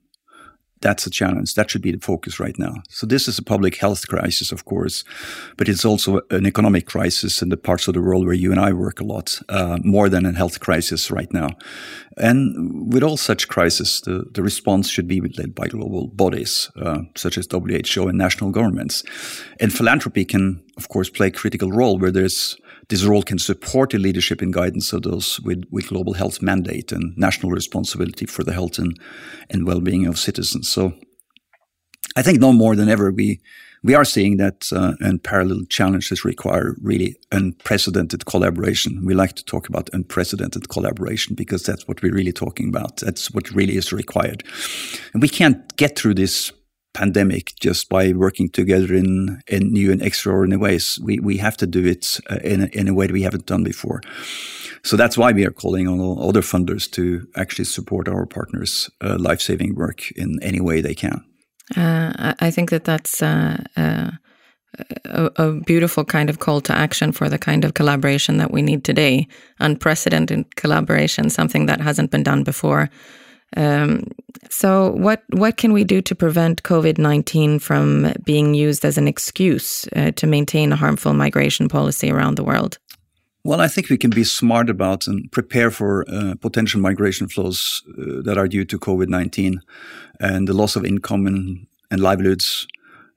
That's 0.81 1.07
a 1.07 1.09
challenge. 1.09 1.55
That 1.55 1.69
should 1.69 1.81
be 1.81 1.91
the 1.91 1.99
focus 1.99 2.39
right 2.39 2.57
now. 2.57 2.73
So 2.89 3.05
this 3.05 3.27
is 3.27 3.39
a 3.39 3.43
public 3.43 3.77
health 3.77 4.07
crisis, 4.07 4.51
of 4.51 4.65
course, 4.65 5.03
but 5.57 5.69
it's 5.69 5.85
also 5.85 6.21
an 6.29 6.45
economic 6.45 6.85
crisis 6.85 7.41
in 7.41 7.49
the 7.49 7.57
parts 7.57 7.87
of 7.87 7.93
the 7.93 8.01
world 8.01 8.25
where 8.25 8.33
you 8.33 8.51
and 8.51 8.59
I 8.59 8.73
work 8.73 8.99
a 8.99 9.03
lot, 9.03 9.39
uh, 9.49 9.77
more 9.83 10.09
than 10.09 10.25
a 10.25 10.33
health 10.33 10.59
crisis 10.59 11.11
right 11.11 11.31
now. 11.33 11.49
And 12.17 12.91
with 12.93 13.03
all 13.03 13.17
such 13.17 13.47
crises, 13.47 14.01
the, 14.01 14.25
the 14.31 14.43
response 14.43 14.89
should 14.89 15.07
be 15.07 15.21
led 15.21 15.55
by 15.55 15.67
global 15.67 16.07
bodies, 16.07 16.69
uh, 16.75 16.99
such 17.15 17.37
as 17.37 17.47
WHO 17.49 18.07
and 18.07 18.17
national 18.17 18.51
governments. 18.51 19.03
And 19.59 19.71
philanthropy 19.71 20.25
can, 20.25 20.61
of 20.77 20.89
course, 20.89 21.09
play 21.09 21.27
a 21.27 21.31
critical 21.31 21.71
role 21.71 21.97
where 21.97 22.11
there's 22.11 22.57
this 22.89 23.03
role 23.03 23.23
can 23.23 23.39
support 23.39 23.91
the 23.91 23.97
leadership 23.97 24.41
and 24.41 24.53
guidance 24.53 24.93
of 24.93 25.03
those 25.03 25.39
with, 25.41 25.63
with 25.71 25.87
global 25.87 26.13
health 26.13 26.41
mandate 26.41 26.91
and 26.91 27.17
national 27.17 27.51
responsibility 27.51 28.25
for 28.25 28.43
the 28.43 28.53
health 28.53 28.77
and, 28.77 28.99
and 29.49 29.65
well-being 29.65 30.07
of 30.07 30.17
citizens. 30.17 30.69
So 30.69 30.93
I 32.15 32.21
think 32.21 32.39
no 32.39 32.51
more 32.51 32.75
than 32.75 32.89
ever 32.89 33.11
we 33.11 33.41
we 33.83 33.95
are 33.95 34.05
seeing 34.05 34.37
that 34.37 34.69
uh, 34.71 34.93
unparalleled 34.99 35.69
challenges 35.69 36.23
require 36.23 36.75
really 36.81 37.15
unprecedented 37.31 38.25
collaboration. 38.25 39.03
We 39.03 39.15
like 39.15 39.33
to 39.37 39.45
talk 39.45 39.69
about 39.69 39.89
unprecedented 39.91 40.69
collaboration 40.69 41.33
because 41.33 41.63
that's 41.63 41.87
what 41.87 42.01
we're 42.03 42.13
really 42.13 42.31
talking 42.31 42.69
about. 42.69 42.97
That's 42.97 43.31
what 43.31 43.49
really 43.49 43.77
is 43.77 43.91
required. 43.91 44.43
And 45.13 45.21
we 45.21 45.29
can't 45.29 45.75
get 45.77 45.97
through 45.97 46.13
this 46.13 46.51
pandemic 46.93 47.53
just 47.59 47.89
by 47.89 48.13
working 48.13 48.49
together 48.49 48.93
in, 48.93 49.41
in 49.47 49.71
new 49.71 49.91
and 49.91 50.01
extraordinary 50.01 50.59
ways. 50.59 50.99
We, 51.01 51.19
we 51.19 51.37
have 51.37 51.57
to 51.57 51.67
do 51.67 51.85
it 51.85 52.19
uh, 52.29 52.37
in, 52.43 52.63
a, 52.63 52.65
in 52.67 52.87
a 52.87 52.93
way 52.93 53.07
that 53.07 53.13
we 53.13 53.23
haven't 53.23 53.45
done 53.45 53.63
before. 53.63 54.01
So 54.83 54.97
that's 54.97 55.17
why 55.17 55.31
we 55.31 55.45
are 55.45 55.51
calling 55.51 55.87
on 55.87 55.99
all 55.99 56.27
other 56.27 56.41
funders 56.41 56.89
to 56.91 57.27
actually 57.35 57.65
support 57.65 58.07
our 58.07 58.25
partners' 58.25 58.89
uh, 59.01 59.17
life 59.19 59.41
saving 59.41 59.75
work 59.75 60.11
in 60.11 60.39
any 60.41 60.59
way 60.59 60.81
they 60.81 60.95
can. 60.95 61.23
Uh, 61.75 62.33
I 62.39 62.51
think 62.51 62.69
that 62.71 62.83
that's 62.83 63.21
uh, 63.21 63.63
uh, 63.77 64.11
a, 65.05 65.31
a, 65.37 65.51
beautiful 65.61 66.03
kind 66.03 66.29
of 66.29 66.39
call 66.39 66.59
to 66.61 66.73
action 66.73 67.11
for 67.11 67.29
the 67.29 67.37
kind 67.37 67.63
of 67.63 67.75
collaboration 67.75 68.37
that 68.37 68.51
we 68.51 68.61
need 68.61 68.83
today. 68.83 69.27
Unprecedented 69.59 70.55
collaboration, 70.55 71.29
something 71.29 71.67
that 71.67 71.79
hasn't 71.79 72.11
been 72.11 72.23
done 72.23 72.43
before. 72.43 72.89
Um, 73.55 74.03
so, 74.51 74.91
what 74.91 75.23
what 75.29 75.55
can 75.55 75.71
we 75.71 75.85
do 75.85 76.01
to 76.01 76.13
prevent 76.13 76.63
COVID 76.63 76.97
nineteen 76.97 77.57
from 77.57 78.13
being 78.25 78.53
used 78.53 78.83
as 78.83 78.97
an 78.97 79.07
excuse 79.07 79.87
uh, 79.95 80.11
to 80.11 80.27
maintain 80.27 80.73
a 80.73 80.75
harmful 80.75 81.13
migration 81.13 81.69
policy 81.69 82.11
around 82.11 82.35
the 82.35 82.43
world? 82.43 82.77
Well, 83.45 83.61
I 83.61 83.69
think 83.69 83.89
we 83.89 83.97
can 83.97 84.11
be 84.11 84.25
smart 84.25 84.69
about 84.69 85.07
and 85.07 85.31
prepare 85.31 85.71
for 85.71 86.05
uh, 86.07 86.35
potential 86.41 86.81
migration 86.81 87.29
flows 87.29 87.81
uh, 87.87 88.21
that 88.23 88.37
are 88.37 88.49
due 88.49 88.65
to 88.65 88.77
COVID 88.77 89.07
nineteen 89.07 89.61
and 90.19 90.49
the 90.49 90.53
loss 90.53 90.75
of 90.75 90.83
income 90.83 91.27
and, 91.27 91.67
and 91.89 92.01
livelihoods. 92.01 92.67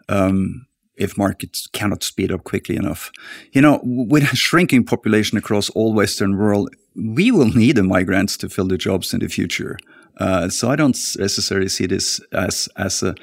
Um, 0.08 0.66
if 0.96 1.18
markets 1.18 1.66
cannot 1.72 2.04
speed 2.04 2.30
up 2.30 2.44
quickly 2.44 2.76
enough. 2.76 3.10
You 3.52 3.60
know, 3.60 3.80
with 3.82 4.32
a 4.32 4.36
shrinking 4.36 4.84
population 4.84 5.36
across 5.36 5.68
all 5.70 5.92
Western 5.92 6.36
world, 6.36 6.72
we 6.94 7.32
will 7.32 7.48
need 7.48 7.74
the 7.74 7.82
migrants 7.82 8.36
to 8.36 8.48
fill 8.48 8.68
the 8.68 8.78
jobs 8.78 9.12
in 9.12 9.18
the 9.18 9.28
future. 9.28 9.76
Uh, 10.18 10.48
so 10.48 10.70
I 10.70 10.76
don't 10.76 10.98
necessarily 11.18 11.68
see 11.68 11.86
this 11.86 12.20
as 12.32 12.68
as 12.76 13.02
a 13.02 13.14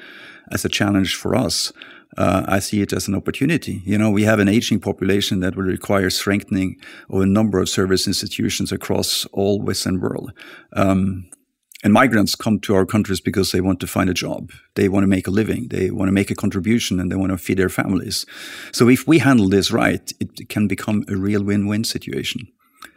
as 0.50 0.64
a 0.64 0.68
challenge 0.68 1.14
for 1.14 1.34
us. 1.34 1.72
Uh, 2.18 2.44
I 2.46 2.58
see 2.58 2.82
it 2.82 2.92
as 2.92 3.08
an 3.08 3.14
opportunity. 3.14 3.80
You 3.84 3.96
know, 3.96 4.10
we 4.10 4.24
have 4.24 4.38
an 4.38 4.48
aging 4.48 4.80
population 4.80 5.40
that 5.40 5.56
will 5.56 5.64
require 5.64 6.10
strengthening 6.10 6.76
of 7.08 7.20
a 7.20 7.26
number 7.26 7.58
of 7.58 7.68
service 7.68 8.06
institutions 8.06 8.70
across 8.70 9.24
all 9.32 9.62
Western 9.62 9.98
world. 9.98 10.32
Um, 10.74 11.30
and 11.82 11.92
migrants 11.92 12.36
come 12.36 12.60
to 12.60 12.74
our 12.74 12.86
countries 12.86 13.20
because 13.20 13.50
they 13.50 13.60
want 13.60 13.80
to 13.80 13.86
find 13.86 14.08
a 14.08 14.14
job. 14.14 14.52
They 14.74 14.88
want 14.88 15.02
to 15.02 15.08
make 15.08 15.26
a 15.26 15.32
living. 15.32 15.68
They 15.68 15.90
want 15.90 16.08
to 16.08 16.12
make 16.12 16.30
a 16.30 16.36
contribution 16.36 17.00
and 17.00 17.10
they 17.10 17.16
want 17.16 17.32
to 17.32 17.38
feed 17.38 17.58
their 17.58 17.68
families. 17.68 18.24
So 18.72 18.88
if 18.88 19.08
we 19.08 19.18
handle 19.18 19.48
this 19.48 19.72
right, 19.72 20.12
it 20.20 20.48
can 20.48 20.68
become 20.68 21.04
a 21.08 21.16
real 21.16 21.42
win-win 21.42 21.84
situation. 21.84 22.52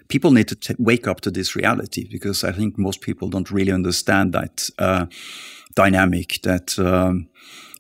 People 0.08 0.32
need 0.32 0.48
to 0.48 0.56
t- 0.56 0.76
wake 0.78 1.08
up 1.08 1.22
to 1.22 1.32
this 1.32 1.56
reality 1.56 2.08
because 2.12 2.44
I 2.44 2.52
think 2.52 2.78
most 2.78 3.02
people 3.02 3.30
don't 3.30 3.52
really 3.52 3.72
understand 3.72 4.34
that 4.34 4.70
uh, 4.80 5.06
dynamic, 5.76 6.40
that 6.44 6.78
um, 6.80 7.28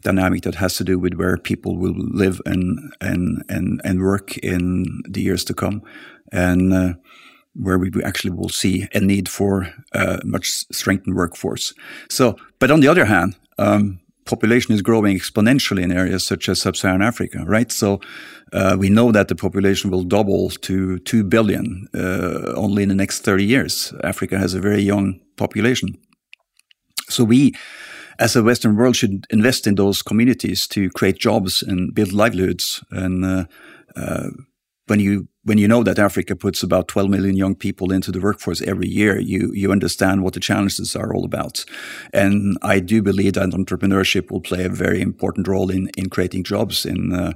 dynamic 0.03 0.43
that 0.43 0.55
has 0.55 0.75
to 0.77 0.83
do 0.83 0.99
with 0.99 1.13
where 1.15 1.37
people 1.37 1.77
will 1.77 1.95
live 1.95 2.41
and 2.45 2.79
and 3.01 3.43
and 3.49 3.81
and 3.83 4.01
work 4.01 4.37
in 4.37 5.01
the 5.09 5.21
years 5.21 5.43
to 5.45 5.53
come. 5.53 5.81
And 6.31 6.73
uh, 6.73 6.93
where 7.55 7.77
we 7.77 7.89
actually 8.03 8.31
will 8.31 8.49
see 8.49 8.87
a 8.93 8.99
need 8.99 9.29
for 9.29 9.73
a 9.93 10.19
much 10.25 10.65
strengthened 10.71 11.15
workforce. 11.15 11.73
So, 12.09 12.35
but 12.59 12.69
on 12.69 12.81
the 12.81 12.87
other 12.87 13.05
hand, 13.05 13.35
um, 13.57 13.99
population 14.25 14.73
is 14.73 14.81
growing 14.81 15.17
exponentially 15.17 15.83
in 15.83 15.91
areas 15.91 16.25
such 16.25 16.49
as 16.49 16.61
sub-Saharan 16.61 17.01
Africa, 17.01 17.43
right? 17.45 17.71
So 17.71 18.01
uh, 18.53 18.75
we 18.77 18.89
know 18.89 19.11
that 19.11 19.27
the 19.27 19.35
population 19.35 19.91
will 19.91 20.03
double 20.03 20.49
to 20.49 20.99
two 20.99 21.23
billion 21.23 21.87
uh, 21.93 22.53
only 22.55 22.83
in 22.83 22.89
the 22.89 22.95
next 22.95 23.21
30 23.21 23.45
years. 23.45 23.93
Africa 24.03 24.37
has 24.37 24.53
a 24.53 24.59
very 24.59 24.81
young 24.81 25.19
population. 25.37 25.89
So 27.07 27.23
we, 27.23 27.53
as 28.17 28.35
a 28.35 28.43
Western 28.43 28.75
world, 28.75 28.95
should 28.95 29.27
invest 29.29 29.67
in 29.67 29.75
those 29.75 30.01
communities 30.01 30.67
to 30.69 30.89
create 30.89 31.19
jobs 31.19 31.61
and 31.61 31.93
build 31.93 32.11
livelihoods. 32.11 32.83
And 32.91 33.23
uh, 33.23 33.45
uh 33.95 34.29
when 34.87 34.99
you 34.99 35.27
when 35.45 35.59
you 35.59 35.67
know 35.67 35.83
that 35.83 35.99
Africa 35.99 36.35
puts 36.35 36.63
about 36.63 36.87
12 36.87 37.09
million 37.09 37.37
young 37.37 37.55
people 37.55 37.91
into 37.91 38.11
the 38.11 38.19
workforce 38.19 38.61
every 38.63 38.87
year, 38.87 39.19
you 39.19 39.51
you 39.53 39.71
understand 39.71 40.23
what 40.23 40.33
the 40.33 40.39
challenges 40.39 40.95
are 40.95 41.13
all 41.13 41.23
about. 41.23 41.63
And 42.11 42.57
I 42.61 42.79
do 42.79 43.01
believe 43.01 43.33
that 43.33 43.51
entrepreneurship 43.51 44.31
will 44.31 44.41
play 44.41 44.65
a 44.65 44.69
very 44.69 45.01
important 45.01 45.47
role 45.47 45.69
in 45.71 45.89
in 45.97 46.09
creating 46.09 46.43
jobs 46.43 46.85
in. 46.85 47.13
Uh, 47.13 47.33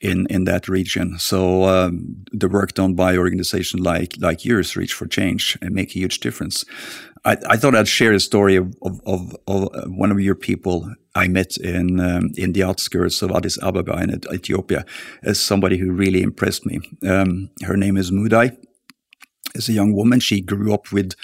in 0.00 0.26
in 0.28 0.44
that 0.44 0.68
region. 0.68 1.18
So 1.18 1.64
um, 1.64 2.24
the 2.32 2.48
work 2.48 2.74
done 2.74 2.94
by 2.94 3.16
organizations 3.16 3.82
like 3.82 4.14
like 4.18 4.44
yours, 4.44 4.76
Reach 4.76 4.92
for 4.92 5.06
Change, 5.06 5.58
and 5.62 5.74
make 5.74 5.90
a 5.90 5.98
huge 5.98 6.20
difference. 6.20 6.64
I, 7.24 7.36
I 7.48 7.56
thought 7.56 7.74
I'd 7.74 7.88
share 7.88 8.12
a 8.12 8.20
story 8.20 8.54
of, 8.54 8.72
of, 8.82 9.00
of, 9.08 9.36
uh, 9.48 9.88
one 9.88 10.12
of 10.12 10.20
your 10.20 10.36
people 10.36 10.88
I 11.14 11.26
met 11.26 11.56
in 11.56 11.98
um, 11.98 12.30
in 12.36 12.52
the 12.52 12.62
outskirts 12.62 13.22
of 13.22 13.32
Addis 13.32 13.58
Ababa 13.62 14.00
in 14.02 14.20
Ethiopia 14.32 14.84
as 15.22 15.40
somebody 15.40 15.78
who 15.78 15.90
really 15.90 16.22
impressed 16.22 16.66
me. 16.66 16.80
Um, 17.02 17.50
her 17.62 17.76
name 17.76 17.96
is 17.96 18.10
Mudai. 18.10 18.56
As 19.54 19.68
a 19.68 19.72
young 19.72 19.94
woman, 19.94 20.20
she 20.20 20.40
grew 20.40 20.74
up 20.74 20.92
with 20.92 21.14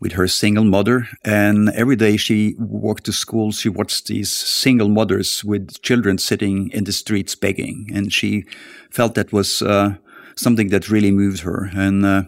with 0.00 0.12
her 0.12 0.28
single 0.28 0.64
mother. 0.64 1.08
And 1.24 1.70
every 1.70 1.96
day 1.96 2.16
she 2.16 2.54
walked 2.58 3.04
to 3.04 3.12
school, 3.12 3.52
she 3.52 3.68
watched 3.68 4.06
these 4.06 4.32
single 4.32 4.88
mothers 4.88 5.44
with 5.44 5.80
children 5.82 6.18
sitting 6.18 6.70
in 6.70 6.84
the 6.84 6.92
streets 6.92 7.34
begging. 7.34 7.90
And 7.94 8.12
she 8.12 8.44
felt 8.90 9.14
that 9.14 9.32
was 9.32 9.62
uh, 9.62 9.94
something 10.36 10.68
that 10.68 10.90
really 10.90 11.10
moved 11.10 11.40
her. 11.40 11.70
And 11.74 12.04
uh, 12.04 12.22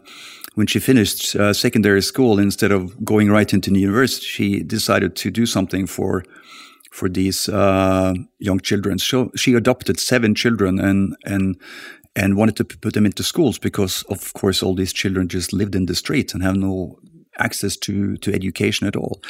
when 0.54 0.66
she 0.66 0.78
finished 0.78 1.37
uh, 1.37 1.52
secondary 1.52 2.02
school, 2.02 2.38
instead 2.38 2.73
of 2.73 3.04
going 3.04 3.30
right 3.30 3.52
into 3.52 3.70
the 3.70 3.80
university, 3.80 4.26
she 4.26 4.62
decided 4.62 5.14
to 5.16 5.30
do 5.30 5.46
something 5.46 5.87
for 5.87 6.25
for 6.90 7.11
these 7.11 7.46
uh, 7.50 8.14
young 8.38 8.58
children. 8.61 8.99
So 8.99 9.30
she 9.37 9.52
adopted 9.52 10.00
seven 10.00 10.35
children 10.35 10.80
and 10.80 11.14
and 11.26 11.56
and 12.14 12.37
wanted 12.37 12.56
to 12.56 12.64
put 12.64 12.94
them 12.94 13.04
into 13.04 13.23
schools 13.23 13.58
because, 13.58 14.02
of 14.08 14.32
course, 14.32 14.62
all 14.62 14.75
these 14.75 14.94
children 14.94 15.28
just 15.28 15.52
lived 15.52 15.75
in 15.75 15.85
the 15.85 15.94
streets 15.94 16.32
and 16.32 16.42
have 16.42 16.56
no 16.56 16.99
access 17.38 17.76
to, 17.76 18.16
to 18.19 18.33
education 18.33 18.87
at 18.87 18.97
all. 18.97 19.21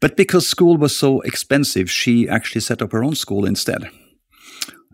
But 0.00 0.16
because 0.16 0.46
school 0.46 0.76
was 0.76 0.96
so 0.96 1.20
expensive, 1.20 1.90
she 1.90 2.28
actually 2.28 2.60
set 2.60 2.82
up 2.82 2.92
her 2.92 3.04
own 3.04 3.14
school 3.14 3.44
instead. 3.44 3.90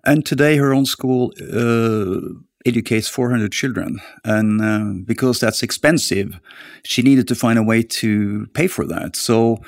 And 0.05 0.25
today, 0.27 0.57
her 0.57 0.75
own 0.75 0.85
school 0.85 1.33
uh, 1.41 2.21
educates 2.67 3.09
400 3.09 3.53
children. 3.53 4.01
And 4.25 4.61
uh, 4.61 5.03
because 5.05 5.41
that's 5.41 5.63
expensive, 5.63 6.39
she 6.85 7.03
needed 7.03 7.29
to 7.29 7.35
find 7.35 7.59
a 7.59 7.63
way 7.63 7.83
to 7.83 8.47
pay 8.55 8.67
for 8.67 8.87
that. 8.87 9.17
So 9.17 9.63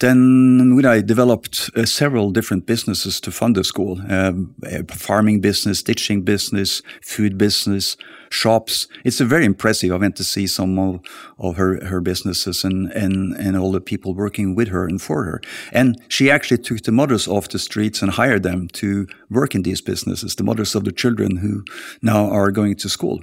then 0.00 0.84
I 0.84 1.00
developed 1.00 1.70
uh, 1.76 1.84
several 1.84 2.30
different 2.30 2.66
businesses 2.66 3.20
to 3.20 3.30
fund 3.30 3.56
the 3.56 3.64
school 3.64 4.00
um, 4.10 4.54
farming 4.88 5.40
business, 5.40 5.82
ditching 5.82 6.22
business, 6.22 6.82
food 7.02 7.38
business, 7.38 7.96
shops. 8.32 8.88
It's 9.04 9.20
a 9.20 9.24
very 9.24 9.44
impressive. 9.44 9.92
I 9.92 9.96
went 9.96 10.16
to 10.16 10.24
see 10.24 10.46
some 10.46 10.78
of, 10.78 11.00
of 11.38 11.56
her, 11.56 11.84
her 11.84 12.00
businesses 12.00 12.64
and, 12.64 12.90
and, 12.92 13.34
and 13.34 13.56
all 13.56 13.72
the 13.72 13.80
people 13.80 14.14
working 14.14 14.54
with 14.54 14.68
her 14.68 14.86
and 14.86 15.00
for 15.00 15.24
her. 15.24 15.40
And 15.72 16.00
she 16.08 16.30
actually 16.30 16.58
took 16.58 16.82
the 16.82 16.92
mothers 16.92 17.28
off 17.28 17.48
the 17.48 17.58
streets 17.58 18.02
and 18.02 18.10
hired 18.10 18.42
them 18.42 18.68
to 18.68 19.06
work 19.30 19.54
in 19.54 19.62
these 19.62 19.80
businesses, 19.80 20.34
the 20.34 20.44
mothers 20.44 20.74
of 20.74 20.84
the 20.84 20.92
children 20.92 21.36
who 21.36 21.64
now 22.00 22.30
are 22.30 22.50
going 22.50 22.76
to 22.76 22.88
school. 22.88 23.20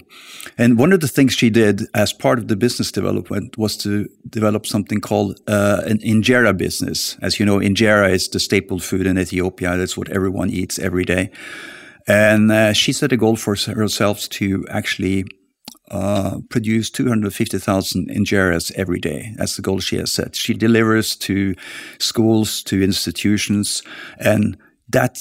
And 0.57 0.77
one 0.77 0.93
of 0.93 0.99
the 0.99 1.07
things 1.07 1.33
she 1.33 1.49
did 1.49 1.83
as 1.93 2.13
part 2.13 2.39
of 2.39 2.47
the 2.47 2.55
business 2.55 2.91
development 2.91 3.57
was 3.57 3.77
to 3.77 4.07
develop 4.29 4.65
something 4.65 5.01
called 5.01 5.39
uh, 5.47 5.81
an 5.85 5.99
injera 5.99 6.55
business. 6.55 7.17
As 7.21 7.39
you 7.39 7.45
know, 7.45 7.57
injera 7.59 8.11
is 8.11 8.27
the 8.29 8.39
staple 8.39 8.79
food 8.79 9.07
in 9.07 9.17
Ethiopia. 9.17 9.77
That's 9.77 9.97
what 9.97 10.09
everyone 10.09 10.49
eats 10.49 10.77
every 10.79 11.05
day. 11.05 11.31
And 12.09 12.51
uh, 12.51 12.73
she 12.73 12.91
set 12.91 13.11
a 13.11 13.17
goal 13.17 13.35
for 13.35 13.55
herself 13.55 14.27
to 14.29 14.65
actually 14.67 15.25
uh, 15.91 16.39
produce 16.49 16.89
250,000 16.89 18.09
injeras 18.09 18.71
every 18.75 18.99
day. 18.99 19.33
That's 19.37 19.55
the 19.55 19.61
goal 19.61 19.79
she 19.79 19.97
has 19.97 20.11
set. 20.11 20.35
She 20.35 20.55
delivers 20.55 21.15
to 21.17 21.53
schools, 21.99 22.63
to 22.63 22.81
institutions, 22.83 23.83
and 24.17 24.57
that 24.89 25.19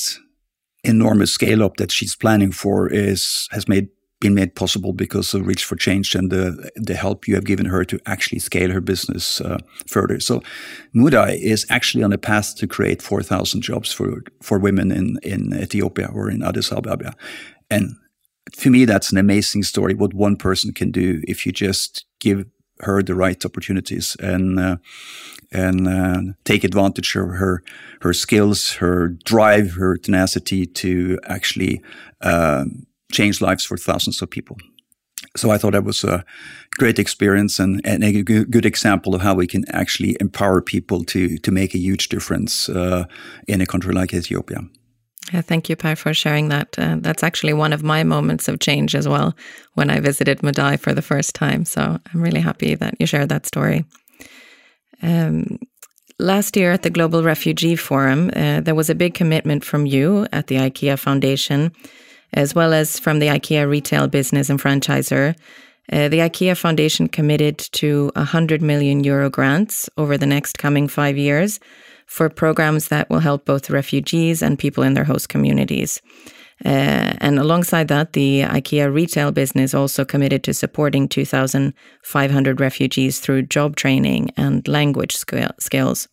enormous 0.82 1.32
scale 1.32 1.62
up 1.62 1.76
that 1.76 1.92
she's 1.92 2.16
planning 2.16 2.52
for 2.52 2.88
is 2.88 3.48
has 3.50 3.68
made 3.68 3.88
been 4.20 4.34
made 4.34 4.54
possible 4.54 4.92
because 4.92 5.32
of 5.32 5.46
Reach 5.46 5.64
for 5.64 5.76
Change 5.76 6.14
and 6.14 6.30
the 6.30 6.70
the 6.74 6.94
help 6.94 7.28
you 7.28 7.34
have 7.34 7.44
given 7.44 7.66
her 7.66 7.84
to 7.84 7.98
actually 8.06 8.40
scale 8.40 8.70
her 8.70 8.80
business 8.80 9.40
uh, 9.40 9.58
further. 9.86 10.20
So, 10.20 10.42
Mudai 10.94 11.38
is 11.40 11.66
actually 11.70 12.04
on 12.04 12.12
a 12.12 12.18
path 12.18 12.56
to 12.56 12.66
create 12.66 13.02
4,000 13.02 13.62
jobs 13.62 13.92
for 13.92 14.22
for 14.42 14.58
women 14.58 14.90
in 14.90 15.18
in 15.22 15.54
Ethiopia 15.54 16.10
or 16.12 16.30
in 16.30 16.42
Addis 16.42 16.72
Ababa, 16.72 17.14
and 17.70 17.94
for 18.54 18.70
me, 18.70 18.84
that's 18.84 19.12
an 19.12 19.18
amazing 19.18 19.62
story. 19.62 19.94
What 19.94 20.14
one 20.14 20.36
person 20.36 20.72
can 20.72 20.90
do 20.90 21.22
if 21.26 21.44
you 21.44 21.52
just 21.52 22.06
give 22.20 22.46
her 22.80 23.02
the 23.02 23.14
right 23.14 23.44
opportunities 23.44 24.16
and 24.20 24.58
uh, 24.58 24.76
and 25.50 25.88
uh, 25.88 26.20
take 26.44 26.64
advantage 26.64 27.16
of 27.16 27.28
her 27.28 27.62
her 28.00 28.12
skills, 28.12 28.72
her 28.74 29.08
drive, 29.08 29.72
her 29.72 29.96
tenacity 29.96 30.66
to 30.66 31.18
actually. 31.26 31.82
Um, 32.20 32.87
changed 33.12 33.40
lives 33.40 33.64
for 33.64 33.76
thousands 33.76 34.22
of 34.22 34.30
people. 34.30 34.56
So 35.36 35.50
I 35.50 35.58
thought 35.58 35.72
that 35.72 35.84
was 35.84 36.04
a 36.04 36.24
great 36.78 36.98
experience 36.98 37.58
and, 37.58 37.80
and 37.84 38.04
a 38.04 38.22
good 38.22 38.64
example 38.64 39.14
of 39.14 39.20
how 39.20 39.34
we 39.34 39.46
can 39.46 39.64
actually 39.72 40.16
empower 40.20 40.60
people 40.60 41.04
to 41.04 41.38
to 41.38 41.50
make 41.50 41.74
a 41.74 41.78
huge 41.78 42.08
difference 42.08 42.68
uh, 42.68 43.04
in 43.46 43.60
a 43.60 43.66
country 43.66 43.92
like 43.92 44.14
Ethiopia. 44.14 44.60
Yeah, 45.32 45.42
thank 45.42 45.68
you, 45.68 45.76
Per, 45.76 45.96
for 45.96 46.14
sharing 46.14 46.48
that. 46.48 46.78
Uh, 46.78 46.96
that's 47.00 47.22
actually 47.22 47.52
one 47.52 47.74
of 47.74 47.82
my 47.82 48.04
moments 48.04 48.48
of 48.48 48.60
change 48.60 48.94
as 48.94 49.06
well 49.06 49.34
when 49.74 49.90
I 49.90 50.00
visited 50.00 50.38
Mudai 50.38 50.78
for 50.78 50.94
the 50.94 51.02
first 51.02 51.34
time. 51.34 51.64
So 51.64 51.80
I'm 51.82 52.22
really 52.22 52.40
happy 52.40 52.74
that 52.76 52.94
you 52.98 53.06
shared 53.06 53.28
that 53.28 53.46
story. 53.46 53.84
Um, 55.02 55.58
last 56.18 56.56
year 56.56 56.72
at 56.72 56.82
the 56.82 56.90
Global 56.90 57.22
Refugee 57.22 57.76
Forum, 57.76 58.30
uh, 58.34 58.60
there 58.60 58.74
was 58.74 58.90
a 58.90 58.94
big 58.94 59.14
commitment 59.14 59.64
from 59.64 59.86
you 59.86 60.26
at 60.32 60.46
the 60.46 60.56
IKEA 60.56 60.98
Foundation, 60.98 61.72
as 62.32 62.54
well 62.54 62.72
as 62.72 62.98
from 62.98 63.18
the 63.18 63.28
IKEA 63.28 63.68
retail 63.68 64.08
business 64.08 64.50
and 64.50 64.60
franchisor. 64.60 65.34
Uh, 65.90 66.08
the 66.08 66.18
IKEA 66.18 66.56
Foundation 66.56 67.08
committed 67.08 67.58
to 67.58 68.10
100 68.14 68.60
million 68.60 69.02
euro 69.04 69.30
grants 69.30 69.88
over 69.96 70.18
the 70.18 70.26
next 70.26 70.58
coming 70.58 70.86
five 70.86 71.16
years 71.16 71.58
for 72.06 72.28
programs 72.28 72.88
that 72.88 73.08
will 73.08 73.20
help 73.20 73.44
both 73.44 73.70
refugees 73.70 74.42
and 74.42 74.58
people 74.58 74.82
in 74.82 74.94
their 74.94 75.04
host 75.04 75.28
communities. 75.28 76.00
Uh, 76.64 77.14
and 77.20 77.38
alongside 77.38 77.88
that, 77.88 78.14
the 78.14 78.42
IKEA 78.42 78.92
retail 78.92 79.30
business 79.30 79.74
also 79.74 80.04
committed 80.04 80.42
to 80.42 80.52
supporting 80.52 81.06
2,500 81.08 82.60
refugees 82.60 83.20
through 83.20 83.42
job 83.42 83.76
training 83.76 84.30
and 84.36 84.66
language 84.66 85.16
skills. 85.16 86.08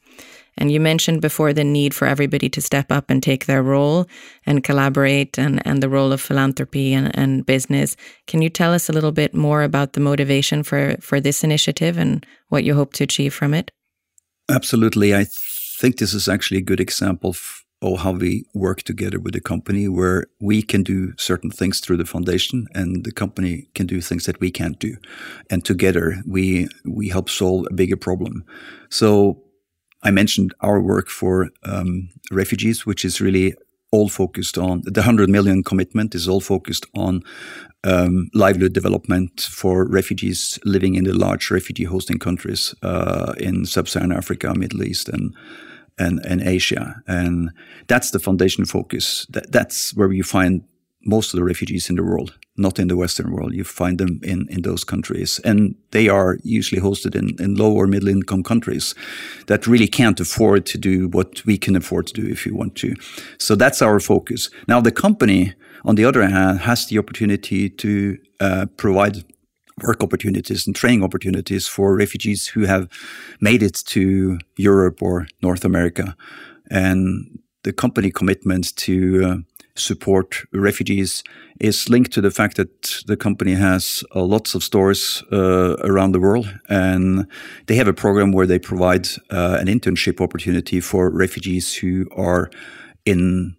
And 0.57 0.71
you 0.71 0.79
mentioned 0.79 1.21
before 1.21 1.53
the 1.53 1.63
need 1.63 1.93
for 1.93 2.07
everybody 2.07 2.49
to 2.49 2.61
step 2.61 2.91
up 2.91 3.09
and 3.09 3.21
take 3.21 3.45
their 3.45 3.61
role 3.61 4.07
and 4.45 4.63
collaborate 4.63 5.37
and, 5.37 5.65
and 5.65 5.83
the 5.83 5.89
role 5.89 6.11
of 6.11 6.21
philanthropy 6.21 6.93
and, 6.93 7.17
and 7.17 7.45
business. 7.45 7.97
Can 8.27 8.41
you 8.41 8.49
tell 8.49 8.73
us 8.73 8.89
a 8.89 8.93
little 8.93 9.11
bit 9.11 9.33
more 9.33 9.63
about 9.63 9.93
the 9.93 9.99
motivation 9.99 10.63
for, 10.63 10.95
for 11.01 11.19
this 11.19 11.43
initiative 11.43 11.97
and 11.97 12.25
what 12.49 12.63
you 12.63 12.73
hope 12.73 12.93
to 12.93 13.03
achieve 13.03 13.33
from 13.33 13.53
it? 13.53 13.71
Absolutely. 14.49 15.15
I 15.15 15.25
think 15.79 15.97
this 15.97 16.13
is 16.13 16.27
actually 16.27 16.59
a 16.59 16.63
good 16.63 16.79
example 16.79 17.31
of 17.31 17.61
how 17.99 18.13
we 18.13 18.45
work 18.55 18.81
together 18.81 19.19
with 19.19 19.33
the 19.33 19.41
company 19.41 19.87
where 19.87 20.25
we 20.39 20.63
can 20.63 20.81
do 20.81 21.13
certain 21.17 21.51
things 21.51 21.79
through 21.79 21.97
the 21.97 22.05
foundation 22.05 22.65
and 22.73 23.03
the 23.03 23.11
company 23.11 23.67
can 23.75 23.85
do 23.85 24.01
things 24.01 24.25
that 24.25 24.39
we 24.39 24.49
can't 24.49 24.79
do 24.79 24.95
and 25.51 25.63
together 25.63 26.23
we 26.25 26.67
we 26.83 27.09
help 27.09 27.29
solve 27.29 27.67
a 27.69 27.73
bigger 27.73 27.97
problem 27.97 28.43
so 28.89 29.44
i 30.05 30.11
mentioned 30.11 30.53
our 30.61 30.79
work 30.79 31.09
for 31.09 31.49
um, 31.63 32.09
refugees 32.31 32.85
which 32.85 33.03
is 33.03 33.19
really 33.19 33.53
all 33.91 34.09
focused 34.09 34.57
on 34.57 34.81
the 34.83 35.01
100 35.01 35.29
million 35.29 35.63
commitment 35.63 36.15
is 36.15 36.27
all 36.27 36.41
focused 36.41 36.85
on 36.95 37.21
um, 37.85 38.29
livelihood 38.33 38.73
development 38.73 39.41
for 39.41 39.85
refugees 39.87 40.59
living 40.65 40.95
in 40.95 41.03
the 41.03 41.13
large 41.13 41.51
refugee 41.51 41.85
hosting 41.85 42.19
countries 42.19 42.73
uh, 42.81 43.33
in 43.37 43.65
sub-Saharan 43.65 44.11
Africa, 44.11 44.53
Middle 44.55 44.83
East, 44.83 45.07
and 45.07 45.33
and, 45.97 46.19
and 46.25 46.41
Asia. 46.41 47.01
And 47.07 47.51
that's 47.87 48.11
the 48.11 48.19
foundation 48.19 48.65
focus. 48.65 49.25
That, 49.29 49.51
that's 49.51 49.95
where 49.95 50.11
you 50.11 50.23
find 50.23 50.61
most 51.05 51.33
of 51.33 51.37
the 51.37 51.43
refugees 51.43 51.89
in 51.89 51.95
the 51.95 52.03
world, 52.03 52.37
not 52.57 52.79
in 52.79 52.87
the 52.87 52.97
Western 52.97 53.31
world. 53.31 53.53
You 53.53 53.63
find 53.63 53.97
them 53.97 54.19
in, 54.23 54.47
in 54.49 54.63
those 54.63 54.83
countries. 54.83 55.39
And 55.45 55.75
they 55.91 56.09
are 56.09 56.37
usually 56.43 56.81
hosted 56.81 57.15
in, 57.15 57.35
in 57.39 57.55
low 57.55 57.71
or 57.71 57.87
middle 57.87 58.09
income 58.09 58.43
countries 58.43 58.95
that 59.45 59.67
really 59.67 59.87
can't 59.87 60.19
afford 60.19 60.65
to 60.67 60.77
do 60.77 61.07
what 61.09 61.45
we 61.45 61.57
can 61.57 61.75
afford 61.75 62.07
to 62.07 62.13
do 62.13 62.27
if 62.27 62.45
you 62.45 62.55
want 62.55 62.75
to. 62.75 62.95
So 63.37 63.55
that's 63.55 63.81
our 63.81 63.99
focus. 63.99 64.49
Now, 64.67 64.81
the 64.81 64.91
company, 64.91 65.53
on 65.85 65.95
the 65.95 66.05
other 66.05 66.27
hand, 66.27 66.59
has 66.61 66.87
the 66.87 66.97
opportunity 66.97 67.69
to 67.69 68.17
uh, 68.39 68.65
provide 68.77 69.23
work 69.83 70.01
opportunities 70.01 70.65
and 70.65 70.75
training 70.75 71.03
opportunities 71.03 71.67
for 71.67 71.95
refugees 71.95 72.47
who 72.47 72.65
have 72.65 72.87
made 73.41 73.61
it 73.61 73.83
to 73.85 74.39
Europe 74.57 75.01
or 75.01 75.27
North 75.41 75.65
America. 75.65 76.15
And 76.71 77.39
the 77.63 77.73
company 77.73 78.11
commitment 78.11 78.75
to 78.77 79.25
uh, 79.25 79.37
support 79.75 80.43
refugees 80.53 81.23
is 81.59 81.89
linked 81.89 82.11
to 82.13 82.21
the 82.21 82.31
fact 82.31 82.57
that 82.57 83.03
the 83.07 83.17
company 83.17 83.53
has 83.53 84.03
uh, 84.15 84.23
lots 84.23 84.55
of 84.55 84.63
stores 84.63 85.23
uh, 85.31 85.75
around 85.83 86.13
the 86.13 86.19
world. 86.19 86.47
And 86.69 87.27
they 87.67 87.75
have 87.75 87.87
a 87.87 87.93
program 87.93 88.31
where 88.31 88.47
they 88.47 88.59
provide 88.59 89.07
uh, 89.29 89.57
an 89.59 89.67
internship 89.67 90.21
opportunity 90.21 90.79
for 90.79 91.09
refugees 91.09 91.75
who 91.75 92.07
are 92.15 92.49
in 93.05 93.55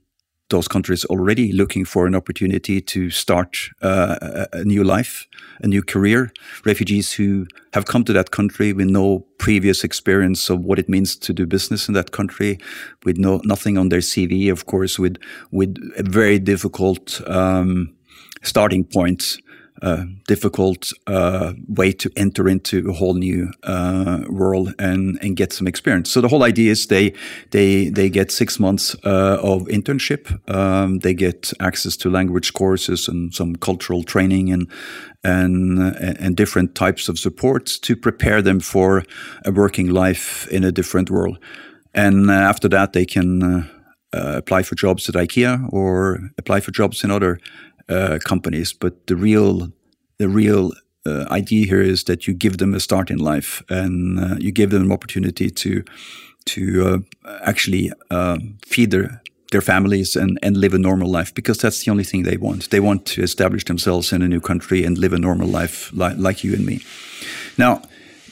those 0.49 0.69
countries 0.69 1.05
already 1.07 1.53
looking 1.53 1.85
for 1.85 2.07
an 2.07 2.15
opportunity 2.15 2.81
to 2.81 3.11
start 3.11 3.57
uh, 3.83 4.47
a 4.53 4.65
new 4.65 4.85
life, 4.85 5.27
a 5.61 5.67
new 5.67 5.83
career. 5.83 6.33
Refugees 6.65 7.13
who 7.13 7.47
have 7.73 7.87
come 7.87 8.05
to 8.05 8.13
that 8.13 8.31
country 8.31 8.73
with 8.73 8.89
no 8.89 9.27
previous 9.39 9.83
experience 9.85 10.49
of 10.49 10.61
what 10.61 10.79
it 10.79 10.89
means 10.89 11.17
to 11.17 11.33
do 11.33 11.47
business 11.47 11.89
in 11.89 11.95
that 11.95 12.13
country, 12.13 12.59
with 13.05 13.17
no 13.17 13.41
nothing 13.45 13.77
on 13.77 13.89
their 13.89 14.01
CV, 14.01 14.51
of 14.51 14.67
course, 14.67 14.99
with 14.99 15.17
with 15.51 15.77
a 15.97 16.03
very 16.03 16.39
difficult 16.39 17.21
um, 17.27 17.95
starting 18.43 18.85
point 18.85 19.39
uh, 19.83 20.05
difficult 20.27 20.93
uh, 21.07 21.53
way 21.69 21.93
to 21.93 22.11
enter 22.17 22.49
into 22.49 22.89
a 22.89 22.93
whole 22.93 23.15
new 23.15 23.53
uh, 23.63 24.25
world 24.29 24.75
and 24.79 25.19
and 25.23 25.37
get 25.37 25.53
some 25.53 25.67
experience. 25.67 26.11
So 26.11 26.21
the 26.21 26.29
whole 26.29 26.45
idea 26.45 26.71
is 26.73 26.87
they 26.87 27.13
they 27.51 27.91
they 27.91 28.11
get 28.11 28.31
six 28.31 28.59
months 28.59 28.97
uh, 29.05 29.39
of 29.43 29.67
internship. 29.69 30.31
Um, 30.49 31.01
they 31.01 31.15
get 31.15 31.53
access 31.61 31.97
to 31.99 32.11
language 32.11 32.53
courses 32.53 33.09
and 33.09 33.35
some 33.35 33.57
cultural 33.57 34.03
training 34.03 34.53
and 34.53 34.71
and 35.23 35.79
and 36.21 36.37
different 36.37 36.75
types 36.75 37.09
of 37.09 37.19
supports 37.19 37.79
to 37.79 37.97
prepare 37.97 38.43
them 38.43 38.61
for 38.61 39.03
a 39.45 39.53
working 39.53 39.91
life 39.91 40.49
in 40.51 40.65
a 40.65 40.73
different 40.73 41.11
world. 41.11 41.39
And 41.95 42.31
uh, 42.31 42.35
after 42.35 42.69
that, 42.69 42.93
they 42.93 43.07
can 43.07 43.43
uh, 43.43 44.37
apply 44.37 44.63
for 44.63 44.75
jobs 44.75 45.09
at 45.09 45.15
IKEA 45.15 45.73
or 45.73 46.31
apply 46.39 46.61
for 46.61 46.71
jobs 46.71 47.05
in 47.05 47.11
other 47.11 47.39
uh, 47.89 48.19
companies, 48.25 48.73
but 48.73 49.07
the 49.07 49.17
real 49.17 49.73
the 50.19 50.29
real 50.29 50.73
uh, 51.07 51.27
idea 51.31 51.67
here 51.67 51.83
is 51.83 52.05
that 52.05 52.27
you 52.27 52.35
give 52.35 52.59
them 52.59 52.75
a 52.75 52.81
start 52.81 53.11
in 53.11 53.19
life 53.19 53.63
and 53.69 54.19
uh, 54.19 54.37
you 54.39 54.51
give 54.51 54.71
them 54.71 54.83
an 54.83 54.93
opportunity 54.93 55.51
to 55.51 55.85
to 56.47 57.05
uh, 57.25 57.39
actually 57.43 57.93
um, 58.11 58.59
feed 58.65 58.91
their 58.91 59.23
their 59.53 59.61
families 59.61 60.17
and, 60.17 60.39
and 60.43 60.57
live 60.57 60.75
a 60.75 60.79
normal 60.79 61.09
life 61.09 61.33
because 61.35 61.59
that's 61.59 61.85
the 61.85 61.91
only 61.91 62.05
thing 62.05 62.25
they 62.25 62.37
want. 62.37 62.71
They 62.71 62.81
want 62.81 63.07
to 63.07 63.23
establish 63.23 63.65
themselves 63.65 64.13
in 64.13 64.23
a 64.23 64.29
new 64.29 64.41
country 64.41 64.85
and 64.85 64.99
live 64.99 65.13
a 65.13 65.19
normal 65.19 65.49
life 65.49 65.91
like, 65.93 66.17
like 66.19 66.43
you 66.43 66.53
and 66.55 66.67
me. 66.67 66.81
Now, 67.57 67.83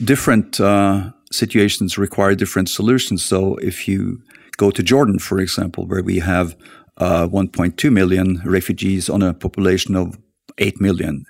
different 0.03 0.61
uh, 0.61 1.11
situations 1.31 1.97
require 1.99 2.35
different 2.35 2.69
solutions. 2.69 3.25
So 3.25 3.57
if 3.57 3.87
you 3.87 4.21
go 4.57 4.71
to 4.71 4.83
Jordan, 4.83 5.19
for 5.19 5.39
example, 5.39 5.87
where 5.87 6.03
we 6.03 6.19
have 6.19 6.57
uh, 6.99 7.27
1.2 7.29 7.93
million 7.93 8.41
refugees 8.45 9.09
on 9.09 9.23
a 9.23 9.35
population 9.35 9.97
of 9.97 10.19
8 10.59 10.81
million. 10.81 11.25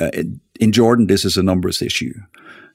Uh, 0.00 0.10
in 0.58 0.72
Jordan, 0.72 1.06
this 1.06 1.24
is 1.24 1.36
a 1.36 1.42
numbers 1.42 1.82
issue. 1.82 2.14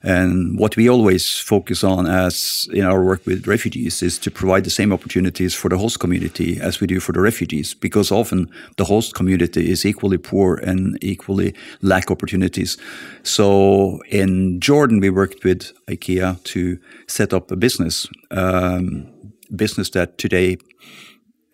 And 0.04 0.60
what 0.60 0.78
we 0.78 0.88
always 0.88 1.40
focus 1.40 1.84
on 1.84 2.06
as 2.06 2.70
in 2.72 2.86
our 2.86 3.04
work 3.04 3.26
with 3.26 3.48
refugees 3.48 4.04
is 4.04 4.20
to 4.20 4.30
provide 4.30 4.64
the 4.64 4.70
same 4.70 4.94
opportunities 4.94 5.56
for 5.56 5.70
the 5.70 5.78
host 5.78 6.00
community 6.00 6.60
as 6.62 6.80
we 6.80 6.86
do 6.86 7.00
for 7.00 7.14
the 7.14 7.20
refugees, 7.20 7.74
because 7.74 8.12
often 8.12 8.48
the 8.78 8.86
host 8.86 9.16
community 9.16 9.72
is 9.72 9.86
equally 9.86 10.20
poor 10.20 10.56
and 10.58 10.98
equally 11.02 11.56
lack 11.82 12.12
opportunities. 12.12 12.78
So 13.24 14.02
in 14.10 14.60
Jordan, 14.60 15.00
we 15.00 15.10
worked 15.10 15.44
with 15.44 15.72
IKEA 15.88 16.44
to 16.44 16.78
set 17.08 17.34
up 17.34 17.50
a 17.50 17.56
business, 17.56 18.08
um, 18.30 19.08
business 19.56 19.90
that 19.92 20.20
today 20.20 20.58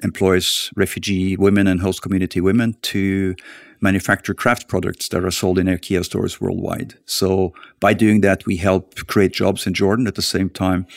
employs 0.04 0.72
refugee 0.76 1.38
women 1.38 1.68
and 1.68 1.82
host 1.82 2.02
community 2.02 2.42
women 2.42 2.76
to 2.82 3.36
manufacture 3.82 4.34
craft 4.34 4.68
products 4.68 5.10
that 5.10 5.24
are 5.24 5.32
sold 5.32 5.60
in 5.60 5.68
IKEA 5.68 6.04
stores 6.06 6.40
worldwide. 6.40 6.96
So 7.06 7.54
by 7.80 7.94
doing 7.94 8.22
that, 8.22 8.46
we 8.46 8.58
help 8.58 8.96
create 9.08 9.34
jobs 9.34 9.68
in 9.68 9.74
Jordan. 9.74 10.08
At 10.08 10.16
the 10.16 10.22
same 10.22 10.50
time, 10.50 10.88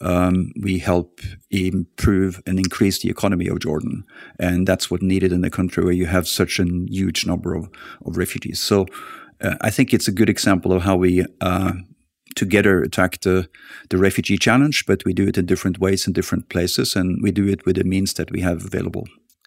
um, 0.00 0.52
we 0.60 0.78
help 0.78 1.20
improve 1.50 2.42
and 2.46 2.58
increase 2.58 2.98
the 2.98 3.08
economy 3.08 3.46
of 3.46 3.60
Jordan. 3.60 4.04
And 4.38 4.66
that's 4.66 4.90
what 4.90 5.02
needed 5.02 5.32
in 5.32 5.44
a 5.44 5.50
country 5.50 5.84
where 5.84 5.92
you 5.92 6.06
have 6.06 6.26
such 6.26 6.58
a 6.58 6.64
huge 6.88 7.24
number 7.26 7.54
of, 7.54 7.70
of 8.04 8.16
refugees. 8.16 8.60
So 8.60 8.86
uh, 9.40 9.54
I 9.60 9.70
think 9.70 9.94
it's 9.94 10.08
a 10.08 10.12
good 10.12 10.28
example 10.28 10.72
of 10.72 10.82
how 10.82 10.96
we 10.96 11.24
uh, 11.40 11.72
together 12.34 12.82
attack 12.82 13.20
the, 13.20 13.48
the 13.90 13.98
refugee 13.98 14.38
challenge, 14.38 14.84
but 14.86 15.04
we 15.04 15.12
do 15.12 15.28
it 15.28 15.38
in 15.38 15.46
different 15.46 15.78
ways 15.78 16.06
in 16.06 16.12
different 16.12 16.48
places, 16.48 16.96
and 16.96 17.22
we 17.22 17.30
do 17.30 17.46
it 17.48 17.64
with 17.64 17.76
the 17.76 17.84
means 17.84 18.14
that 18.14 18.30
we 18.30 18.40
have 18.40 18.64
available. 18.64 19.04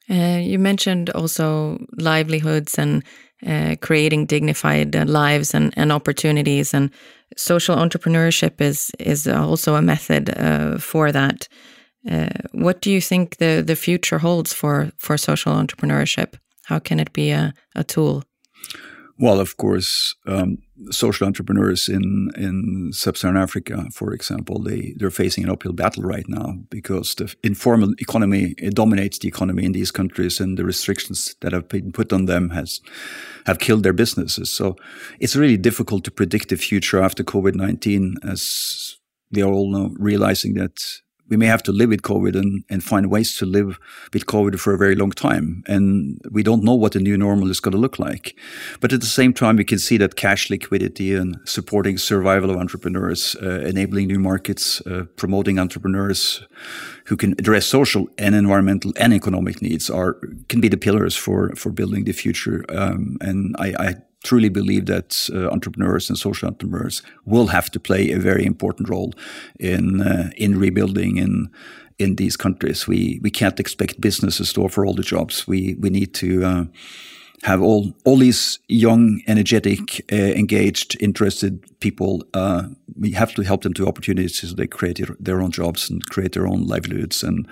Uh, 0.10 0.40
you 0.42 0.58
mentioned 0.58 1.10
also 1.10 1.78
livelihoods 1.98 2.80
and 2.80 3.04
uh, 3.46 3.76
creating 3.82 4.26
dignified 4.26 4.96
uh, 4.96 5.06
lives 5.06 5.54
and, 5.54 5.74
and 5.78 5.92
opportunities, 5.92 6.74
and 6.74 6.90
social 7.36 7.76
entrepreneurship 7.76 8.62
is 8.62 8.92
is 9.00 9.28
also 9.28 9.76
a 9.76 9.82
method 9.82 10.30
uh, 10.38 10.78
for 10.78 11.12
that. 11.12 11.48
Uh, 12.10 12.30
what 12.54 12.82
do 12.82 12.90
you 12.90 13.02
think 13.02 13.38
the 13.38 13.64
the 13.66 13.76
future 13.76 14.20
holds 14.20 14.54
for 14.54 14.92
for 14.98 15.18
social 15.18 15.54
entrepreneurship? 15.54 16.36
How 16.64 16.80
can 16.80 17.00
it 17.00 17.14
be 17.14 17.32
a, 17.32 17.54
a 17.76 17.84
tool? 17.84 18.24
Well, 19.20 19.40
of 19.40 19.58
course, 19.58 20.16
um, 20.28 20.60
social 20.92 21.26
entrepreneurs 21.26 21.90
in 21.90 22.30
in 22.38 22.92
sub-Saharan 22.94 23.42
Africa, 23.42 23.86
for 23.92 24.14
example, 24.14 24.62
they 24.62 24.94
they're 24.98 25.10
facing 25.10 25.44
an 25.44 25.50
uphill 25.50 25.74
battle 25.74 26.04
right 26.04 26.28
now 26.28 26.60
because 26.70 27.16
the 27.16 27.36
informal 27.42 27.94
economy 27.98 28.54
dominates 28.74 29.18
the 29.18 29.28
economy 29.28 29.64
in 29.66 29.74
these 29.74 29.92
countries, 29.92 30.40
and 30.40 30.58
the 30.58 30.66
restrictions 30.66 31.36
that 31.40 31.54
have 31.54 31.68
been 31.68 31.92
put 31.92 32.14
on 32.14 32.26
them 32.26 32.50
has 32.50 32.82
have 33.46 33.58
killed 33.58 33.82
their 33.84 33.94
businesses. 33.94 34.52
So 34.52 34.76
it's 35.20 35.36
really 35.36 35.58
difficult 35.58 36.04
to 36.04 36.12
predict 36.12 36.50
the 36.50 36.58
future 36.58 37.04
after 37.04 37.24
COVID 37.24 37.56
nineteen, 37.56 38.18
as 38.24 39.00
we 39.32 39.42
are 39.42 39.52
all 39.52 39.72
now 39.72 39.90
realizing 40.00 40.54
that 40.56 41.02
we 41.30 41.38
may 41.38 41.46
have 41.48 41.64
to 41.64 41.72
live 41.72 41.90
with 41.90 42.02
COVID 42.02 42.36
and, 42.36 42.64
and 42.70 42.84
find 42.84 43.10
ways 43.10 43.38
to 43.38 43.46
live 43.46 43.80
with 44.14 44.26
COVID 44.26 44.60
for 44.60 44.74
a 44.74 44.78
very 44.78 44.96
long 44.96 45.12
time. 45.12 45.64
And 45.68 46.20
we 46.32 46.44
don't 46.44 46.64
know 46.64 46.76
what 46.76 46.94
the 46.94 47.00
new 47.00 47.18
normal 47.18 47.50
is 47.50 47.60
going 47.60 47.74
to 47.74 47.78
look 47.78 48.00
like. 48.00 48.36
But 48.80 48.94
at 48.94 49.02
the 49.02 49.08
same 49.08 49.34
time, 49.34 49.58
we 49.58 49.64
can 49.64 49.80
see 49.80 49.98
that 49.98 50.16
cash 50.16 50.50
liquidity 50.50 51.14
and 51.14 51.38
supporting 51.46 51.98
survival 51.98 52.50
of 52.50 52.58
entrepreneurs, 52.58 53.36
uh, 53.42 53.62
enabling 53.62 54.08
new 54.08 54.20
markets, 54.20 54.82
uh, 54.82 55.06
promoting 55.16 55.60
entrepreneurs 55.60 56.44
who 57.06 57.18
can 57.18 57.34
address 57.34 57.66
social 57.66 58.08
and 58.18 58.36
environmental 58.36 58.92
and 58.98 59.14
economic 59.14 59.62
needs 59.62 59.90
are 59.90 60.20
can 60.50 60.62
be 60.62 60.68
the 60.68 60.78
pillars 60.78 61.16
for 61.16 61.56
for 61.56 61.72
building 61.72 62.04
the 62.04 62.12
future. 62.12 62.66
Um, 62.70 63.18
and 63.22 63.56
I, 63.60 63.74
I 63.80 63.96
truly 64.24 64.50
believe 64.50 64.86
that 64.86 65.30
uh, 65.34 65.50
entrepreneurs 65.50 66.10
and 66.10 66.18
social 66.18 66.48
entrepreneurs 66.48 67.02
will 67.26 67.48
have 67.48 67.70
to 67.72 67.80
play 67.80 68.12
a 68.12 68.20
very 68.20 68.46
important 68.46 68.90
role 68.90 69.14
in 69.60 70.02
uh, 70.02 70.30
in 70.38 70.60
rebuilding 70.60 71.18
in 71.18 71.50
in 72.00 72.16
these 72.16 72.38
countries. 72.38 72.88
We 72.88 73.20
we 73.22 73.30
can't 73.30 73.60
expect 73.60 74.02
businesses 74.02 74.54
to 74.54 74.64
offer 74.64 74.86
all 74.86 74.96
the 74.96 75.04
jobs. 75.04 75.48
We 75.48 75.76
we 75.80 75.90
need 75.90 76.14
to 76.16 76.44
uh, 76.44 76.66
have 77.44 77.62
all 77.62 77.94
all 78.04 78.18
these 78.18 78.60
young, 78.68 79.22
energetic, 79.28 80.02
uh, 80.12 80.16
engaged, 80.16 80.98
interested 81.00 81.64
people. 81.80 82.24
Uh, 82.34 82.64
we 83.00 83.12
have 83.12 83.34
to 83.36 83.44
help 83.44 83.62
them 83.62 83.74
to 83.74 83.88
opportunities 83.88 84.40
so 84.40 84.56
they 84.56 84.66
create 84.66 85.00
their 85.20 85.42
own 85.42 85.52
jobs 85.52 85.90
and 85.90 86.04
create 86.10 86.32
their 86.32 86.48
own 86.48 86.66
livelihoods, 86.66 87.24
and 87.24 87.48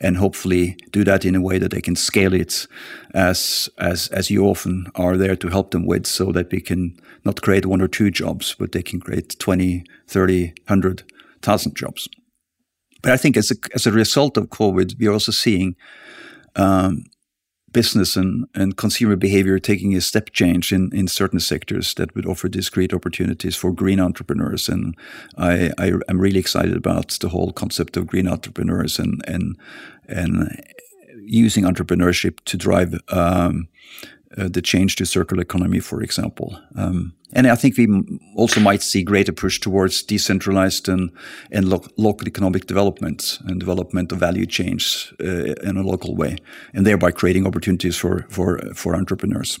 and 0.00 0.16
hopefully 0.16 0.76
do 0.90 1.04
that 1.04 1.24
in 1.24 1.36
a 1.36 1.40
way 1.40 1.58
that 1.58 1.70
they 1.70 1.80
can 1.80 1.96
scale 1.96 2.34
it, 2.34 2.66
as 3.14 3.68
as 3.78 4.08
as 4.08 4.30
you 4.30 4.44
often 4.44 4.86
are 4.96 5.16
there 5.16 5.36
to 5.36 5.48
help 5.48 5.70
them 5.70 5.86
with, 5.86 6.06
so 6.06 6.32
that 6.32 6.50
we 6.50 6.60
can 6.60 6.98
not 7.24 7.42
create 7.42 7.66
one 7.66 7.80
or 7.80 7.88
two 7.88 8.10
jobs, 8.10 8.56
but 8.58 8.72
they 8.72 8.82
can 8.82 9.00
create 9.00 9.38
20, 9.38 9.84
30, 10.06 10.46
100,000 10.66 11.76
jobs. 11.76 12.08
But 13.02 13.12
I 13.12 13.16
think 13.16 13.36
as 13.36 13.50
a, 13.50 13.54
as 13.74 13.86
a 13.86 13.92
result 13.92 14.36
of 14.36 14.48
COVID, 14.48 14.98
we're 14.98 15.12
also 15.12 15.32
seeing 15.32 15.76
um, 16.56 17.04
business 17.72 18.16
and, 18.16 18.46
and 18.54 18.76
consumer 18.76 19.16
behavior 19.16 19.58
taking 19.58 19.94
a 19.94 20.00
step 20.00 20.30
change 20.30 20.72
in, 20.72 20.90
in 20.94 21.08
certain 21.08 21.40
sectors 21.40 21.94
that 21.94 22.14
would 22.14 22.26
offer 22.26 22.48
discrete 22.48 22.94
opportunities 22.94 23.56
for 23.56 23.72
green 23.72 24.00
entrepreneurs. 24.00 24.68
And 24.68 24.96
I, 25.36 25.72
I 25.78 25.92
am 26.08 26.20
really 26.20 26.40
excited 26.40 26.76
about 26.76 27.10
the 27.20 27.28
whole 27.28 27.52
concept 27.52 27.96
of 27.96 28.06
green 28.06 28.28
entrepreneurs 28.28 28.98
and 28.98 29.22
and 29.26 29.56
and 30.08 30.62
using 31.24 31.64
entrepreneurship 31.64 32.40
to 32.46 32.56
drive 32.56 32.94
um, 33.08 33.68
uh, 34.36 34.48
the 34.48 34.62
change 34.62 34.96
to 34.96 35.06
circular 35.06 35.42
economy, 35.42 35.80
for 35.80 36.02
example. 36.02 36.58
Um, 36.76 37.14
and 37.32 37.46
I 37.46 37.54
think 37.54 37.76
we 37.76 37.86
also 38.36 38.60
might 38.60 38.82
see 38.82 39.02
greater 39.02 39.32
push 39.32 39.60
towards 39.60 40.02
decentralized 40.02 40.88
and, 40.88 41.10
and 41.50 41.68
lo 41.68 41.84
local 41.96 42.28
economic 42.28 42.66
development 42.66 43.38
and 43.46 43.60
development 43.60 44.12
of 44.12 44.18
value 44.18 44.46
chains 44.46 45.12
uh, 45.20 45.54
in 45.68 45.76
a 45.76 45.82
local 45.82 46.14
way, 46.14 46.36
and 46.74 46.86
thereby 46.86 47.10
creating 47.10 47.46
opportunities 47.46 47.96
for 47.96 48.26
for 48.28 48.58
for 48.74 48.94
entrepreneurs. 48.94 49.60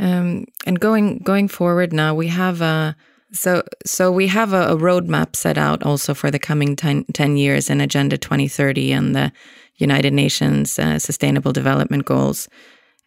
Um, 0.00 0.44
and 0.66 0.78
going 0.80 1.18
going 1.18 1.48
forward 1.48 1.92
now, 1.92 2.14
we 2.14 2.28
have 2.28 2.60
a 2.60 2.96
so 3.32 3.62
so 3.84 4.12
we 4.12 4.28
have 4.28 4.52
a, 4.52 4.68
a 4.68 4.76
roadmap 4.76 5.36
set 5.36 5.58
out 5.58 5.82
also 5.82 6.14
for 6.14 6.30
the 6.30 6.38
coming 6.38 6.76
10, 6.76 7.04
10, 7.12 7.36
years 7.36 7.68
in 7.70 7.80
Agenda 7.80 8.16
2030 8.16 8.92
and 8.92 9.14
the 9.14 9.32
United 9.76 10.12
Nations 10.12 10.78
uh, 10.78 10.98
Sustainable 10.98 11.52
Development 11.52 12.04
Goals. 12.04 12.48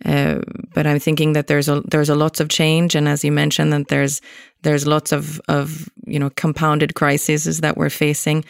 Uh, 0.05 0.39
but 0.73 0.87
I'm 0.87 0.99
thinking 0.99 1.33
that 1.33 1.47
there's 1.47 1.69
a 1.69 1.81
there's 1.81 2.09
a 2.09 2.15
lots 2.15 2.39
of 2.39 2.49
change, 2.49 2.95
and 2.95 3.07
as 3.07 3.23
you 3.23 3.31
mentioned, 3.31 3.71
that 3.73 3.87
there's 3.89 4.21
there's 4.63 4.87
lots 4.87 5.11
of 5.11 5.39
of 5.47 5.89
you 6.05 6.19
know 6.19 6.29
compounded 6.31 6.95
crises 6.95 7.61
that 7.61 7.77
we're 7.77 7.89
facing. 7.89 8.43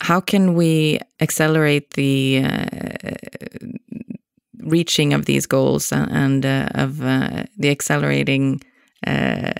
How 0.00 0.20
can 0.20 0.54
we 0.54 1.00
accelerate 1.20 1.94
the 1.94 2.44
uh, 2.44 3.14
reaching 4.58 5.14
of 5.14 5.24
these 5.24 5.46
goals 5.46 5.92
and 5.92 6.44
uh, 6.44 6.68
of 6.74 7.02
uh, 7.02 7.44
the 7.56 7.70
accelerating 7.70 8.60
uh, 9.06 9.52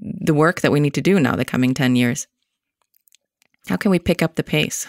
the 0.00 0.34
work 0.34 0.62
that 0.62 0.72
we 0.72 0.80
need 0.80 0.94
to 0.94 1.02
do 1.02 1.20
now 1.20 1.36
the 1.36 1.44
coming 1.44 1.74
ten 1.74 1.94
years? 1.94 2.26
How 3.68 3.76
can 3.76 3.92
we 3.92 4.00
pick 4.00 4.20
up 4.20 4.34
the 4.34 4.42
pace? 4.42 4.88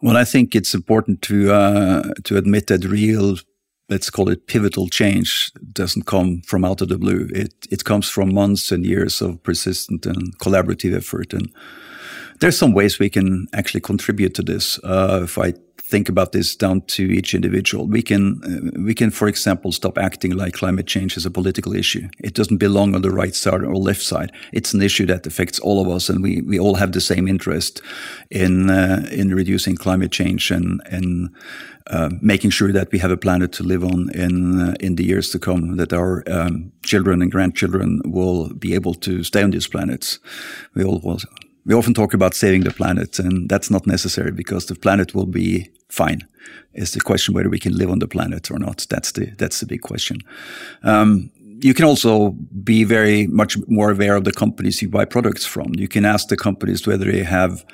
Well, 0.00 0.16
I 0.16 0.24
think 0.24 0.54
it's 0.54 0.74
important 0.74 1.20
to 1.22 1.48
to 2.24 2.36
admit 2.38 2.68
that 2.68 2.84
real 2.84 3.36
let's 3.88 4.10
call 4.10 4.28
it 4.28 4.46
pivotal 4.46 4.88
change 4.88 5.50
doesn't 5.72 6.06
come 6.06 6.42
from 6.42 6.64
out 6.64 6.80
of 6.80 6.88
the 6.88 6.98
blue. 6.98 7.28
It 7.34 7.54
it 7.70 7.84
comes 7.84 8.08
from 8.08 8.34
months 8.34 8.72
and 8.72 8.84
years 8.84 9.22
of 9.22 9.42
persistent 9.42 10.06
and 10.06 10.38
collaborative 10.38 10.96
effort. 10.96 11.32
And 11.32 11.50
there's 12.40 12.58
some 12.58 12.72
ways 12.72 12.98
we 12.98 13.10
can 13.10 13.46
actually 13.52 13.80
contribute 13.80 14.34
to 14.34 14.42
this. 14.42 14.78
Uh, 14.84 15.20
if 15.24 15.38
I 15.38 15.54
think 15.88 16.08
about 16.08 16.32
this 16.32 16.54
down 16.54 16.82
to 16.82 17.02
each 17.02 17.34
individual. 17.34 17.86
We 17.86 18.02
can, 18.02 18.40
uh, 18.44 18.80
we 18.84 18.94
can, 18.94 19.10
for 19.10 19.26
example, 19.26 19.72
stop 19.72 19.96
acting 19.96 20.36
like 20.36 20.52
climate 20.52 20.86
change 20.86 21.16
is 21.16 21.24
a 21.24 21.30
political 21.30 21.74
issue. 21.74 22.08
It 22.18 22.34
doesn't 22.34 22.58
belong 22.58 22.94
on 22.94 23.02
the 23.02 23.10
right 23.10 23.34
side 23.34 23.62
or 23.64 23.74
left 23.74 24.02
side. 24.02 24.30
It's 24.52 24.74
an 24.74 24.82
issue 24.82 25.06
that 25.06 25.26
affects 25.26 25.58
all 25.58 25.80
of 25.80 25.88
us, 25.88 26.10
and 26.10 26.22
we, 26.22 26.42
we 26.42 26.60
all 26.60 26.74
have 26.74 26.92
the 26.92 27.00
same 27.00 27.26
interest 27.26 27.80
in 28.30 28.68
uh, 28.70 29.08
in 29.10 29.34
reducing 29.34 29.76
climate 29.76 30.12
change 30.12 30.50
and 30.50 30.82
and 30.90 31.30
uh, 31.86 32.10
making 32.20 32.50
sure 32.50 32.72
that 32.72 32.92
we 32.92 32.98
have 32.98 33.10
a 33.10 33.16
planet 33.16 33.52
to 33.52 33.62
live 33.62 33.82
on 33.82 34.10
in 34.14 34.60
uh, 34.60 34.74
in 34.80 34.96
the 34.96 35.04
years 35.04 35.30
to 35.30 35.38
come. 35.38 35.76
That 35.76 35.92
our 35.92 36.22
um, 36.26 36.70
children 36.82 37.22
and 37.22 37.32
grandchildren 37.32 38.02
will 38.04 38.52
be 38.54 38.74
able 38.74 38.94
to 38.94 39.24
stay 39.24 39.42
on 39.42 39.50
this 39.50 39.68
planet. 39.68 40.18
We 40.74 40.84
all 40.84 41.00
will 41.02 41.20
we 41.68 41.74
often 41.74 41.92
talk 41.92 42.14
about 42.14 42.34
saving 42.34 42.64
the 42.64 42.70
planet, 42.70 43.18
and 43.18 43.46
that's 43.46 43.70
not 43.70 43.86
necessary 43.86 44.32
because 44.32 44.66
the 44.66 44.74
planet 44.74 45.14
will 45.14 45.26
be 45.26 45.70
fine. 45.90 46.26
It's 46.72 46.92
the 46.92 47.00
question 47.00 47.34
whether 47.34 47.50
we 47.50 47.58
can 47.58 47.76
live 47.76 47.90
on 47.90 47.98
the 47.98 48.08
planet 48.08 48.50
or 48.50 48.58
not. 48.58 48.86
That's 48.88 49.12
the 49.12 49.26
that's 49.36 49.60
the 49.60 49.66
big 49.66 49.82
question. 49.82 50.18
Um, 50.82 51.30
you 51.60 51.74
can 51.74 51.84
also 51.84 52.30
be 52.64 52.84
very 52.84 53.26
much 53.26 53.58
more 53.66 53.90
aware 53.90 54.16
of 54.16 54.24
the 54.24 54.32
companies 54.32 54.80
you 54.80 54.88
buy 54.88 55.04
products 55.04 55.44
from. 55.44 55.74
You 55.76 55.88
can 55.88 56.06
ask 56.06 56.28
the 56.28 56.36
companies 56.36 56.86
whether 56.86 57.12
they 57.12 57.24
have 57.24 57.66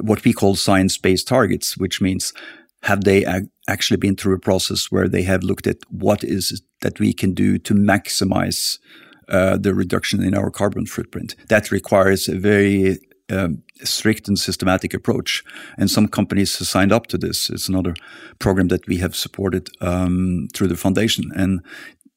what 0.00 0.24
we 0.24 0.32
call 0.32 0.54
science-based 0.54 1.26
targets, 1.26 1.76
which 1.76 2.00
means 2.00 2.32
have 2.82 3.02
they 3.02 3.24
ag- 3.24 3.48
actually 3.66 3.96
been 3.96 4.14
through 4.16 4.34
a 4.34 4.40
process 4.40 4.92
where 4.92 5.08
they 5.08 5.22
have 5.22 5.42
looked 5.42 5.66
at 5.66 5.78
what 5.88 6.22
is 6.22 6.62
that 6.82 7.00
we 7.00 7.12
can 7.12 7.34
do 7.34 7.58
to 7.58 7.74
maximize 7.74 8.78
uh, 9.28 9.56
the 9.56 9.74
reduction 9.74 10.22
in 10.22 10.34
our 10.34 10.50
carbon 10.50 10.86
footprint. 10.86 11.34
That 11.48 11.70
requires 11.70 12.28
a 12.28 12.38
very 12.38 12.98
um, 13.30 13.62
strict 13.82 14.28
and 14.28 14.38
systematic 14.38 14.94
approach. 14.94 15.42
And 15.78 15.90
some 15.90 16.08
companies 16.08 16.58
have 16.58 16.68
signed 16.68 16.92
up 16.92 17.06
to 17.08 17.18
this. 17.18 17.50
It's 17.50 17.68
another 17.68 17.94
program 18.38 18.68
that 18.68 18.86
we 18.86 18.98
have 18.98 19.16
supported 19.16 19.68
um, 19.80 20.48
through 20.54 20.68
the 20.68 20.76
foundation. 20.76 21.30
And 21.34 21.60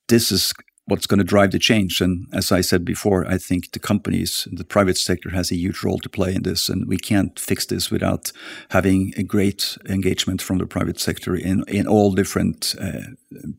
this 0.08 0.32
is 0.32 0.54
what's 0.88 1.06
going 1.06 1.18
to 1.18 1.24
drive 1.24 1.52
the 1.52 1.60
change. 1.60 2.02
And 2.02 2.28
as 2.34 2.52
I 2.52 2.62
said 2.62 2.86
before, 2.86 3.28
I 3.28 3.38
think 3.38 3.72
the 3.72 3.80
companies, 3.80 4.48
the 4.52 4.64
private 4.64 4.98
sector 4.98 5.30
has 5.32 5.52
a 5.52 5.56
huge 5.56 5.84
role 5.84 6.00
to 6.00 6.10
play 6.10 6.34
in 6.34 6.44
this. 6.44 6.70
And 6.70 6.88
we 6.88 6.98
can't 6.98 7.38
fix 7.38 7.66
this 7.66 7.92
without 7.92 8.32
having 8.70 9.14
a 9.18 9.24
great 9.24 9.78
engagement 9.90 10.42
from 10.42 10.60
the 10.60 10.66
private 10.66 11.00
sector 11.00 11.36
in, 11.36 11.64
in 11.68 11.88
all 11.88 12.14
different 12.14 12.74
uh, 12.80 13.02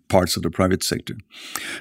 parts 0.08 0.36
of 0.36 0.42
the 0.42 0.50
private 0.50 0.82
sector. 0.82 1.16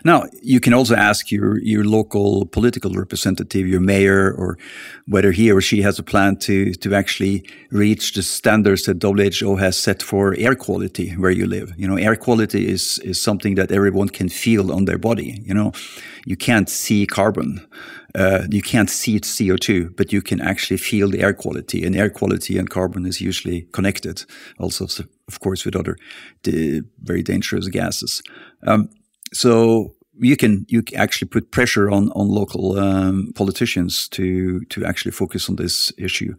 Now, 0.03 0.25
you 0.41 0.59
can 0.59 0.73
also 0.73 0.95
ask 0.95 1.31
your, 1.31 1.59
your 1.59 1.85
local 1.85 2.45
political 2.45 2.91
representative, 2.91 3.67
your 3.67 3.79
mayor, 3.79 4.33
or 4.33 4.57
whether 5.05 5.31
he 5.31 5.49
or 5.49 5.61
she 5.61 5.81
has 5.81 5.97
a 5.97 6.03
plan 6.03 6.35
to, 6.37 6.73
to 6.73 6.93
actually 6.93 7.47
reach 7.71 8.13
the 8.13 8.23
standards 8.23 8.83
that 8.83 9.01
WHO 9.01 9.55
has 9.55 9.77
set 9.77 10.03
for 10.03 10.35
air 10.37 10.55
quality 10.55 11.11
where 11.11 11.31
you 11.31 11.45
live. 11.45 11.71
You 11.77 11.87
know, 11.87 11.95
air 11.95 12.17
quality 12.17 12.67
is, 12.67 12.99
is 12.99 13.21
something 13.21 13.55
that 13.55 13.71
everyone 13.71 14.09
can 14.09 14.27
feel 14.27 14.73
on 14.73 14.85
their 14.85 14.97
body. 14.97 15.36
You 15.43 15.53
know, 15.53 15.71
you 16.25 16.37
can't 16.37 16.69
see 16.69 17.05
carbon. 17.05 17.67
Uh, 18.15 18.47
you 18.49 18.61
can't 18.61 18.89
see 18.89 19.19
CO2, 19.19 19.95
but 19.95 20.11
you 20.11 20.21
can 20.21 20.41
actually 20.41 20.77
feel 20.77 21.09
the 21.09 21.21
air 21.21 21.33
quality. 21.33 21.85
And 21.85 21.95
air 21.95 22.09
quality 22.09 22.57
and 22.57 22.69
carbon 22.69 23.05
is 23.05 23.21
usually 23.21 23.67
connected, 23.73 24.25
also, 24.59 24.85
of 25.27 25.39
course, 25.39 25.65
with 25.65 25.75
other 25.75 25.97
very 26.43 27.21
dangerous 27.23 27.67
gases. 27.67 28.21
Um, 28.65 28.89
so 29.33 29.93
you 30.19 30.35
can 30.35 30.65
you 30.67 30.83
actually 30.95 31.27
put 31.27 31.51
pressure 31.51 31.91
on 31.91 32.11
on 32.11 32.27
local 32.27 32.79
um, 32.79 33.31
politicians 33.35 34.07
to 34.09 34.61
to 34.69 34.85
actually 34.85 35.11
focus 35.11 35.49
on 35.49 35.55
this 35.55 35.93
issue, 35.97 36.35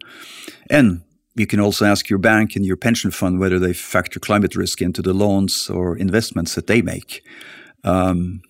and 0.69 1.01
you 1.35 1.47
can 1.47 1.59
also 1.59 1.85
ask 1.85 2.09
your 2.09 2.19
bank 2.19 2.55
and 2.55 2.65
your 2.65 2.77
pension 2.77 3.11
fund 3.11 3.39
whether 3.39 3.59
they 3.59 3.73
factor 3.73 4.19
climate 4.19 4.55
risk 4.55 4.81
into 4.81 5.01
the 5.01 5.13
loans 5.13 5.69
or 5.69 5.97
investments 5.97 6.55
that 6.55 6.67
they 6.67 6.81
make. 6.81 7.23
Um, 7.83 8.41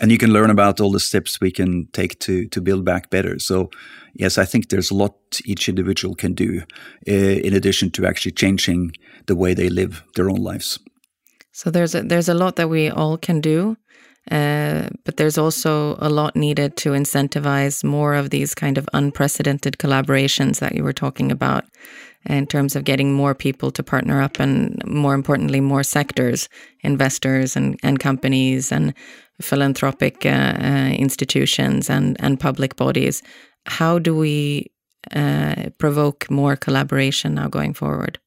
and 0.00 0.10
you 0.10 0.18
can 0.18 0.32
learn 0.32 0.50
about 0.50 0.80
all 0.80 0.92
the 0.92 1.00
steps 1.00 1.40
we 1.40 1.50
can 1.50 1.86
take 1.92 2.18
to 2.20 2.48
to 2.48 2.60
build 2.60 2.84
back 2.84 3.10
better. 3.10 3.38
So, 3.38 3.70
yes, 4.14 4.38
I 4.38 4.44
think 4.44 4.68
there's 4.68 4.90
a 4.90 4.94
lot 4.94 5.14
each 5.44 5.68
individual 5.68 6.14
can 6.14 6.34
do 6.34 6.62
uh, 7.08 7.12
in 7.46 7.54
addition 7.54 7.90
to 7.90 8.06
actually 8.06 8.32
changing 8.32 8.92
the 9.26 9.36
way 9.36 9.54
they 9.54 9.68
live 9.68 10.02
their 10.14 10.28
own 10.28 10.42
lives. 10.42 10.78
So 11.52 11.70
there's 11.70 11.94
a, 11.94 12.02
there's 12.02 12.28
a 12.28 12.34
lot 12.34 12.56
that 12.56 12.68
we 12.68 12.90
all 12.90 13.16
can 13.16 13.40
do, 13.40 13.76
Uh, 14.30 14.88
but 15.04 15.16
there's 15.16 15.38
also 15.38 15.96
a 16.00 16.08
lot 16.08 16.34
needed 16.34 16.76
to 16.76 16.90
incentivize 16.90 17.84
more 17.84 18.14
of 18.14 18.30
these 18.30 18.54
kind 18.54 18.76
of 18.76 18.88
unprecedented 18.92 19.78
collaborations 19.78 20.58
that 20.58 20.74
you 20.74 20.82
were 20.82 20.92
talking 20.92 21.30
about 21.30 21.64
in 22.28 22.46
terms 22.46 22.74
of 22.74 22.84
getting 22.84 23.12
more 23.12 23.34
people 23.34 23.70
to 23.70 23.82
partner 23.82 24.20
up 24.20 24.40
and 24.40 24.82
more 24.84 25.14
importantly, 25.14 25.60
more 25.60 25.84
sectors, 25.84 26.48
investors 26.80 27.54
and, 27.56 27.78
and 27.84 28.00
companies 28.00 28.72
and 28.72 28.94
philanthropic 29.40 30.26
uh, 30.26 30.28
uh, 30.28 30.92
institutions 30.98 31.88
and, 31.88 32.16
and 32.20 32.40
public 32.40 32.74
bodies. 32.74 33.22
How 33.66 33.98
do 34.00 34.16
we 34.16 34.72
uh, 35.14 35.70
provoke 35.78 36.28
more 36.30 36.56
collaboration 36.56 37.34
now 37.34 37.48
going 37.48 37.74
forward? 37.74 38.18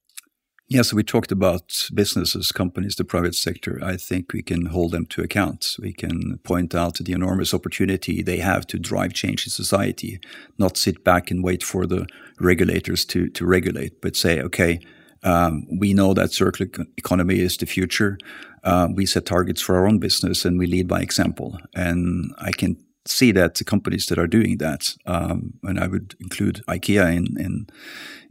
Yeah, 0.72 0.84
so 0.84 0.96
we 0.96 1.04
talked 1.04 1.32
about 1.32 1.90
businesses, 1.96 2.52
companies, 2.52 2.96
the 2.96 3.04
private 3.04 3.34
sector. 3.34 3.80
I 3.84 3.98
think 3.98 4.34
we 4.34 4.44
can 4.44 4.68
hold 4.68 4.92
them 4.92 5.08
to 5.08 5.24
account. 5.24 5.76
We 5.82 5.94
can 5.94 6.38
point 6.44 6.76
out 6.76 7.00
the 7.00 7.12
enormous 7.12 7.56
opportunity 7.56 8.22
they 8.22 8.38
have 8.38 8.68
to 8.68 8.78
drive 8.78 9.14
change 9.14 9.48
in 9.48 9.50
society, 9.50 10.20
not 10.60 10.78
sit 10.78 11.04
back 11.04 11.32
and 11.32 11.44
wait 11.44 11.64
for 11.64 11.88
the 11.88 12.06
regulators 12.40 13.04
to, 13.06 13.30
to 13.30 13.48
regulate, 13.48 14.00
but 14.00 14.16
say, 14.16 14.40
okay, 14.42 14.80
um, 15.24 15.66
we 15.80 15.96
know 15.96 16.14
that 16.14 16.34
circular 16.34 16.70
economy 16.98 17.40
is 17.40 17.58
the 17.58 17.66
future. 17.66 18.20
Uh, 18.64 18.90
we 18.94 19.08
set 19.08 19.26
targets 19.26 19.62
for 19.62 19.76
our 19.76 19.88
own 19.88 19.98
business 19.98 20.46
and 20.46 20.60
we 20.60 20.68
lead 20.68 20.88
by 20.88 21.02
example. 21.02 21.58
And 21.74 22.32
I 22.38 22.52
can 22.52 22.78
see 23.08 23.32
that 23.32 23.56
the 23.56 23.64
companies 23.64 24.06
that 24.06 24.20
are 24.20 24.28
doing 24.28 24.60
that, 24.60 24.96
um, 25.08 25.56
and 25.64 25.80
I 25.80 25.88
would 25.88 26.16
include 26.20 26.62
IKEA 26.68 27.16
in, 27.16 27.26
in, 27.40 27.68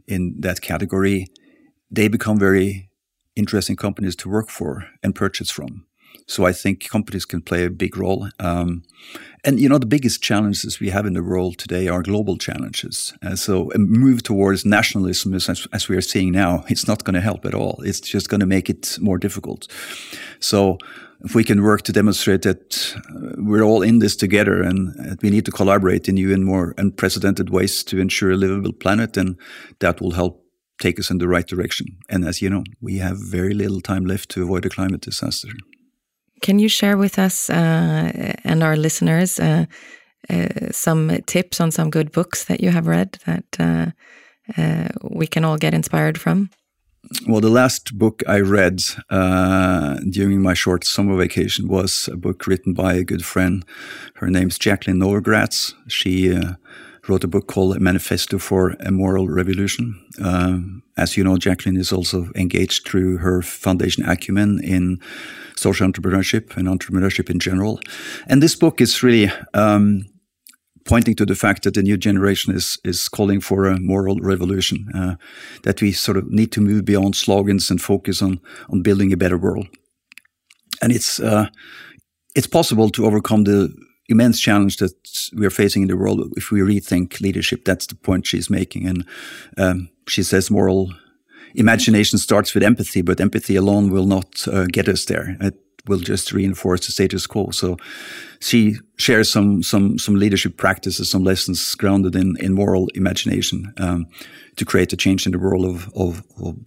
in 0.07 0.35
that 0.39 0.61
category, 0.61 1.27
they 1.91 2.07
become 2.07 2.39
very 2.39 2.89
interesting 3.35 3.75
companies 3.75 4.15
to 4.17 4.29
work 4.29 4.49
for 4.49 4.87
and 5.03 5.15
purchase 5.15 5.49
from. 5.49 5.85
So 6.27 6.45
I 6.45 6.53
think 6.53 6.87
companies 6.87 7.25
can 7.25 7.41
play 7.41 7.65
a 7.65 7.71
big 7.71 7.97
role. 7.97 8.29
Um, 8.39 8.83
and 9.43 9.59
you 9.59 9.67
know, 9.67 9.79
the 9.79 9.87
biggest 9.87 10.21
challenges 10.21 10.79
we 10.79 10.89
have 10.89 11.07
in 11.07 11.13
the 11.13 11.23
world 11.23 11.57
today 11.57 11.87
are 11.87 12.03
global 12.03 12.37
challenges. 12.37 13.13
Uh, 13.23 13.35
so 13.35 13.71
a 13.71 13.79
move 13.79 14.21
towards 14.21 14.63
nationalism, 14.63 15.33
as, 15.33 15.67
as 15.73 15.89
we 15.89 15.95
are 15.95 16.01
seeing 16.01 16.31
now, 16.31 16.63
it's 16.67 16.87
not 16.87 17.03
going 17.03 17.15
to 17.15 17.21
help 17.21 17.45
at 17.45 17.55
all. 17.55 17.81
It's 17.83 18.01
just 18.01 18.29
going 18.29 18.41
to 18.41 18.45
make 18.45 18.69
it 18.69 18.97
more 19.01 19.17
difficult. 19.17 19.67
So 20.39 20.77
if 21.23 21.33
we 21.33 21.43
can 21.43 21.63
work 21.63 21.81
to 21.83 21.91
demonstrate 21.91 22.43
that 22.43 22.95
uh, 23.09 23.35
we're 23.37 23.63
all 23.63 23.81
in 23.81 23.99
this 23.99 24.15
together 24.15 24.61
and 24.61 25.17
we 25.23 25.29
need 25.29 25.45
to 25.45 25.51
collaborate 25.51 26.07
in 26.07 26.15
new 26.15 26.33
and 26.33 26.45
more 26.45 26.75
unprecedented 26.77 27.49
ways 27.49 27.83
to 27.85 27.99
ensure 27.99 28.31
a 28.31 28.37
livable 28.37 28.73
planet, 28.73 29.13
then 29.13 29.37
that 29.79 29.99
will 29.99 30.11
help 30.11 30.45
take 30.79 30.99
us 30.99 31.11
in 31.11 31.19
the 31.19 31.27
right 31.27 31.47
direction. 31.47 31.87
And 32.09 32.25
as 32.25 32.41
you 32.41 32.49
know, 32.49 32.63
we 32.81 32.97
have 32.97 33.17
very 33.17 33.53
little 33.53 33.81
time 33.81 34.05
left 34.05 34.29
to 34.29 34.43
avoid 34.43 34.65
a 34.65 34.69
climate 34.69 35.01
disaster. 35.01 35.49
Can 36.41 36.59
you 36.59 36.69
share 36.69 36.97
with 36.97 37.19
us 37.19 37.49
uh, 37.49 38.33
and 38.43 38.63
our 38.63 38.77
listeners 38.77 39.39
uh, 39.39 39.65
uh, 40.29 40.71
some 40.71 41.21
tips 41.25 41.59
on 41.59 41.71
some 41.71 41.89
good 41.89 42.11
books 42.11 42.45
that 42.45 42.61
you 42.61 42.71
have 42.71 42.87
read 42.87 43.17
that 43.25 43.45
uh, 43.59 43.91
uh, 44.57 44.87
we 45.03 45.27
can 45.27 45.43
all 45.43 45.57
get 45.57 45.73
inspired 45.73 46.17
from? 46.17 46.49
Well, 47.27 47.41
the 47.41 47.49
last 47.49 47.97
book 47.97 48.23
I 48.27 48.39
read 48.39 48.81
uh, 49.09 49.99
during 50.09 50.41
my 50.41 50.53
short 50.53 50.85
summer 50.85 51.15
vacation 51.17 51.67
was 51.67 52.09
a 52.11 52.17
book 52.17 52.45
written 52.45 52.73
by 52.73 52.93
a 52.93 53.03
good 53.03 53.25
friend. 53.25 53.65
Her 54.15 54.29
name's 54.29 54.59
Jacqueline 54.59 54.99
Novogratz. 54.99 55.73
She 55.87 56.37
wrote 57.09 57.23
a 57.23 57.27
book 57.27 57.47
called 57.47 57.75
a 57.75 57.79
Manifesto 57.79 58.37
for 58.37 58.75
a 58.79 58.91
Moral 58.91 59.27
Revolution. 59.27 59.99
Um, 60.21 60.83
as 60.97 61.17
you 61.17 61.23
know, 61.23 61.37
Jacqueline 61.37 61.79
is 61.79 61.91
also 61.91 62.27
engaged 62.35 62.87
through 62.87 63.17
her 63.17 63.41
foundation 63.41 64.05
Acumen 64.05 64.63
in 64.63 64.99
social 65.55 65.87
entrepreneurship 65.87 66.55
and 66.55 66.67
entrepreneurship 66.67 67.29
in 67.29 67.39
general. 67.39 67.79
And 68.27 68.43
this 68.43 68.55
book 68.55 68.79
is 68.81 69.01
really 69.03 69.31
um, 69.53 70.05
pointing 70.85 71.15
to 71.15 71.25
the 71.25 71.35
fact 71.35 71.63
that 71.63 71.73
the 71.73 71.83
new 71.83 71.97
generation 71.97 72.55
is 72.55 72.77
is 72.83 73.09
calling 73.09 73.41
for 73.41 73.65
a 73.65 73.79
moral 73.79 74.17
revolution. 74.21 74.87
Uh, 74.93 75.15
that 75.63 75.81
we 75.81 75.91
sort 75.91 76.17
of 76.17 76.29
need 76.29 76.51
to 76.51 76.61
move 76.61 76.85
beyond 76.85 77.15
slogans 77.15 77.71
and 77.71 77.81
focus 77.81 78.21
on 78.21 78.39
on 78.69 78.81
building 78.81 79.13
a 79.13 79.17
better 79.17 79.37
world. 79.37 79.67
And 80.81 80.91
it's 80.91 81.19
uh, 81.19 81.47
it's 82.35 82.47
possible 82.47 82.89
to 82.89 83.05
overcome 83.05 83.43
the 83.43 83.69
immense 84.09 84.39
challenge 84.39 84.77
that 84.77 85.29
we're 85.33 85.49
facing 85.49 85.83
in 85.83 85.87
the 85.87 85.97
world 85.97 86.33
if 86.35 86.51
we 86.51 86.59
rethink 86.59 87.21
leadership. 87.21 87.65
That's 87.65 87.87
the 87.87 87.95
point 87.95 88.25
she's 88.25 88.49
making. 88.49 88.87
And 88.87 89.05
um, 89.57 89.89
she 90.07 90.23
says 90.23 90.51
moral 90.51 90.91
imagination 91.55 92.19
starts 92.19 92.53
with 92.53 92.63
empathy, 92.63 93.01
but 93.01 93.21
empathy 93.21 93.55
alone 93.55 93.91
will 93.91 94.05
not 94.05 94.47
uh, 94.47 94.65
get 94.65 94.87
us 94.87 95.05
there. 95.05 95.37
It 95.41 95.55
will 95.87 95.99
just 95.99 96.31
reinforce 96.31 96.85
the 96.85 96.91
status 96.91 97.27
quo. 97.27 97.51
So 97.51 97.77
she 98.39 98.75
shares 98.97 99.31
some 99.31 99.63
some 99.63 99.97
some 99.97 100.15
leadership 100.19 100.57
practices, 100.57 101.09
some 101.09 101.23
lessons 101.23 101.75
grounded 101.75 102.15
in 102.15 102.35
in 102.39 102.53
moral 102.53 102.87
imagination 102.95 103.73
um, 103.77 104.07
to 104.55 104.65
create 104.65 104.93
a 104.93 104.97
change 104.97 105.25
in 105.25 105.31
the 105.31 105.39
world 105.39 105.65
of, 105.65 105.89
of, 105.95 106.23
of 106.43 106.57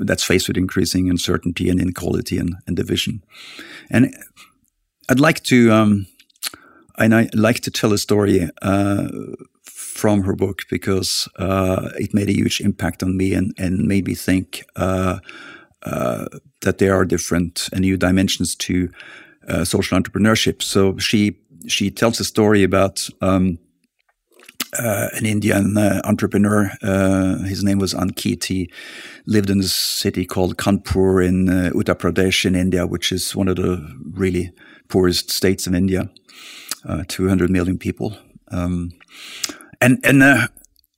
that's 0.00 0.24
faced 0.24 0.48
with 0.48 0.56
increasing 0.56 1.10
uncertainty 1.10 1.68
and 1.68 1.80
inequality 1.80 2.38
and, 2.38 2.54
and 2.66 2.76
division. 2.76 3.22
And 3.90 4.14
I'd 5.08 5.20
like 5.20 5.42
to 5.44 5.70
um, 5.72 6.06
and 6.98 7.14
I 7.14 7.28
like 7.34 7.60
to 7.60 7.70
tell 7.70 7.92
a 7.92 7.98
story 7.98 8.48
uh, 8.62 9.08
from 9.62 10.22
her 10.22 10.34
book 10.34 10.62
because 10.70 11.28
uh, 11.38 11.90
it 11.98 12.14
made 12.14 12.28
a 12.28 12.34
huge 12.34 12.60
impact 12.60 13.02
on 13.02 13.16
me 13.16 13.34
and, 13.34 13.52
and 13.58 13.86
made 13.86 14.06
me 14.06 14.14
think 14.14 14.64
uh, 14.76 15.18
uh 15.82 16.26
that 16.62 16.78
there 16.78 16.94
are 16.94 17.04
different 17.04 17.68
and 17.72 17.82
new 17.82 17.96
dimensions 17.96 18.56
to 18.56 18.88
uh, 19.48 19.64
social 19.64 19.98
entrepreneurship. 19.98 20.62
So 20.62 20.96
she 20.98 21.36
she 21.66 21.90
tells 21.90 22.20
a 22.20 22.24
story 22.24 22.62
about 22.62 23.06
um, 23.20 23.58
uh, 24.78 25.08
an 25.12 25.26
Indian 25.26 25.76
entrepreneur. 26.04 26.70
his 27.46 27.62
name 27.62 27.78
was 27.78 27.94
Ankit. 27.94 28.44
He 28.44 28.70
lived 29.26 29.50
in 29.50 29.60
a 29.60 29.64
city 29.64 30.24
called 30.24 30.56
Kanpur 30.56 31.26
in 31.26 31.46
Uttar 31.72 31.96
Pradesh 31.96 32.44
in 32.44 32.54
India, 32.54 32.86
which 32.86 33.12
is 33.12 33.36
one 33.36 33.48
of 33.48 33.56
the 33.56 33.78
really 34.12 34.52
poorest 34.88 35.30
states 35.30 35.66
in 35.66 35.74
India 35.74 36.10
200 37.08 37.50
million 37.50 37.78
people. 37.78 38.16
Um, 38.50 38.92
and 39.80 39.98
and 40.04 40.22
uh, 40.22 40.48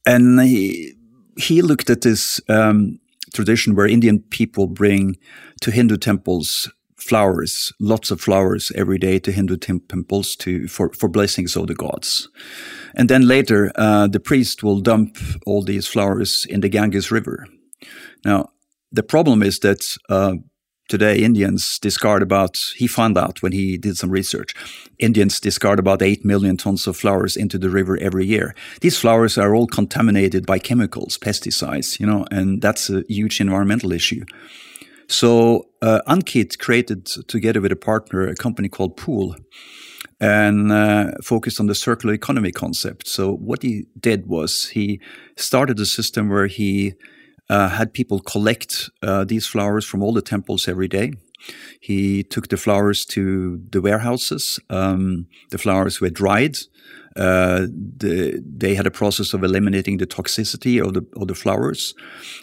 and 0.04 0.40
he, 0.40 0.94
he 1.36 1.62
looked 1.62 1.90
at 1.90 2.02
this 2.02 2.40
um, 2.48 2.98
tradition 3.34 3.74
where 3.74 3.86
Indian 3.86 4.20
people 4.30 4.66
bring 4.66 5.16
to 5.60 5.70
Hindu 5.70 5.96
temples 5.96 6.70
flowers, 6.96 7.72
lots 7.78 8.10
of 8.10 8.20
flowers 8.20 8.72
every 8.74 8.98
day 8.98 9.18
to 9.18 9.32
Hindu 9.32 9.56
temples 9.56 10.36
to 10.36 10.68
for, 10.68 10.92
for 10.92 11.08
blessings 11.08 11.56
of 11.56 11.66
the 11.66 11.74
gods. 11.74 12.28
And 12.94 13.08
then 13.08 13.28
later, 13.28 13.70
uh, 13.74 14.08
the 14.08 14.20
priest 14.20 14.62
will 14.62 14.80
dump 14.80 15.18
all 15.46 15.62
these 15.62 15.86
flowers 15.86 16.46
in 16.48 16.60
the 16.60 16.68
Ganges 16.68 17.10
River. 17.10 17.46
Now, 18.24 18.50
the 18.92 19.02
problem 19.02 19.42
is 19.42 19.58
that 19.60 19.98
uh, 20.08 20.36
today 20.88 21.18
Indians 21.18 21.78
discard 21.78 22.22
about, 22.22 22.58
he 22.76 22.86
found 22.86 23.18
out 23.18 23.42
when 23.42 23.52
he 23.52 23.76
did 23.76 23.96
some 23.96 24.10
research, 24.10 24.54
Indians 24.98 25.40
discard 25.40 25.78
about 25.78 26.02
8 26.02 26.24
million 26.24 26.56
tons 26.56 26.86
of 26.86 26.96
flowers 26.96 27.36
into 27.36 27.58
the 27.58 27.70
river 27.70 27.98
every 27.98 28.26
year. 28.26 28.54
These 28.80 28.98
flowers 28.98 29.38
are 29.38 29.54
all 29.54 29.66
contaminated 29.66 30.46
by 30.46 30.58
chemicals, 30.58 31.18
pesticides, 31.18 32.00
you 32.00 32.06
know, 32.06 32.24
and 32.30 32.62
that's 32.62 32.90
a 32.90 33.04
huge 33.08 33.40
environmental 33.40 33.92
issue. 33.92 34.24
So 35.08 35.68
uh, 35.82 36.00
Ankit 36.08 36.58
created, 36.58 37.06
together 37.28 37.60
with 37.60 37.72
a 37.72 37.76
partner, 37.76 38.26
a 38.26 38.34
company 38.34 38.68
called 38.68 38.98
Phool 38.98 39.36
and 40.20 40.72
uh, 40.72 41.12
focused 41.22 41.60
on 41.60 41.66
the 41.66 41.74
circular 41.74 42.14
economy 42.14 42.50
concept. 42.50 43.06
So 43.06 43.32
what 43.32 43.62
he 43.62 43.86
did 44.00 44.26
was 44.26 44.68
he 44.68 45.00
started 45.36 45.78
a 45.78 45.86
system 45.86 46.28
where 46.30 46.46
he 46.46 46.94
had 47.48 47.92
people 47.92 48.20
collect 48.20 48.90
uh, 49.02 49.24
these 49.24 49.46
flowers 49.46 49.84
from 49.84 50.02
all 50.02 50.12
the 50.12 50.22
temples 50.22 50.68
every 50.68 50.88
day. 50.88 51.12
He 51.80 52.22
took 52.22 52.48
the 52.48 52.56
flowers 52.56 53.04
to 53.06 53.60
the 53.70 53.80
warehouses. 53.80 54.58
Um, 54.70 55.26
the 55.50 55.58
flowers 55.58 56.00
were 56.00 56.10
dried. 56.10 56.56
Uh, 57.16 57.66
the, 57.98 58.42
they 58.44 58.74
had 58.74 58.86
a 58.86 58.90
process 58.90 59.32
of 59.32 59.42
eliminating 59.42 59.96
the 59.96 60.06
toxicity 60.06 60.84
of 60.84 60.94
the 60.94 61.04
of 61.16 61.28
the 61.28 61.34
flowers, 61.34 61.94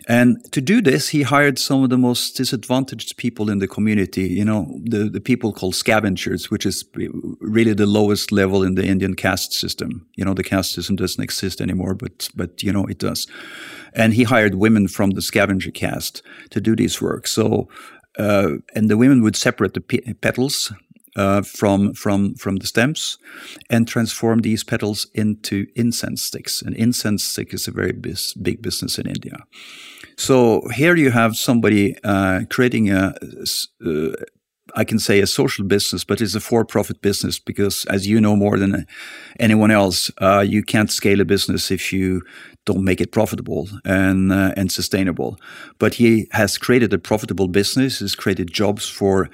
and 0.08 0.38
to 0.52 0.62
do 0.62 0.82
this, 0.82 1.10
he 1.10 1.22
hired 1.22 1.60
some 1.60 1.84
of 1.84 1.90
the 1.90 1.98
most 1.98 2.36
disadvantaged 2.38 3.18
people 3.18 3.50
in 3.50 3.60
the 3.60 3.68
community. 3.68 4.24
You 4.24 4.46
know, 4.46 4.80
the 4.84 5.10
the 5.10 5.22
people 5.22 5.54
called 5.54 5.76
scavengers, 5.76 6.50
which 6.50 6.66
is 6.66 6.84
really 7.40 7.74
the 7.74 7.86
lowest 7.86 8.32
level 8.32 8.64
in 8.64 8.76
the 8.76 8.86
Indian 8.86 9.16
caste 9.16 9.54
system. 9.54 10.08
You 10.16 10.26
know, 10.26 10.34
the 10.34 10.44
caste 10.44 10.74
system 10.74 10.96
doesn't 10.96 11.24
exist 11.24 11.62
anymore, 11.62 11.94
but 11.94 12.30
but 12.36 12.64
you 12.64 12.74
know 12.74 12.86
it 12.86 12.98
does. 12.98 13.28
And 13.96 14.14
he 14.14 14.24
hired 14.24 14.56
women 14.56 14.88
from 14.88 15.12
the 15.12 15.22
scavenger 15.22 15.72
caste 15.72 16.24
to 16.50 16.60
do 16.60 16.76
this 16.76 17.00
work. 17.00 17.28
So 17.28 17.68
uh, 18.18 18.58
and 18.76 18.90
the 18.90 18.98
women 18.98 19.24
would 19.24 19.36
separate 19.36 19.74
the 19.74 20.16
petals 20.22 20.72
uh, 21.16 21.42
from 21.42 21.94
from 21.94 22.36
from 22.36 22.58
the 22.58 22.68
stems 22.68 23.18
and 23.70 23.88
transform 23.88 24.42
these 24.42 24.64
petals 24.64 25.08
into 25.14 25.66
incense 25.76 26.24
sticks. 26.24 26.62
And 26.62 26.76
incense 26.76 27.24
stick 27.24 27.54
is 27.54 27.68
a 27.68 27.72
very 27.72 27.94
bis- 27.94 28.34
big 28.34 28.62
business 28.62 28.98
in 28.98 29.08
India. 29.08 29.38
So 30.18 30.62
here 30.76 30.96
you 30.96 31.12
have 31.12 31.36
somebody 31.36 31.96
uh, 32.04 32.42
creating 32.50 32.92
a, 32.92 33.16
uh, 33.86 34.12
I 34.76 34.84
can 34.84 35.00
say 35.00 35.22
a 35.22 35.28
social 35.28 35.66
business, 35.66 36.04
but 36.04 36.22
it's 36.22 36.36
a 36.36 36.40
for-profit 36.40 37.02
business 37.02 37.40
because, 37.40 37.86
as 37.86 38.08
you 38.08 38.20
know 38.20 38.36
more 38.36 38.58
than 38.58 38.86
anyone 39.40 39.72
else, 39.72 40.12
uh, 40.22 40.44
you 40.48 40.64
can't 40.64 40.92
scale 40.92 41.22
a 41.22 41.26
business 41.26 41.72
if 41.72 41.92
you 41.92 42.22
don't 42.66 42.84
make 42.84 43.02
it 43.02 43.12
profitable 43.12 43.68
and 43.86 44.32
uh, 44.32 44.54
and 44.56 44.72
sustainable. 44.72 45.38
But 45.80 45.96
he 45.96 46.28
has 46.32 46.58
created 46.58 46.94
a 46.94 46.98
profitable 47.00 47.48
business. 47.48 48.00
Has 48.00 48.16
created 48.16 48.54
jobs 48.54 48.90
for 48.90 49.30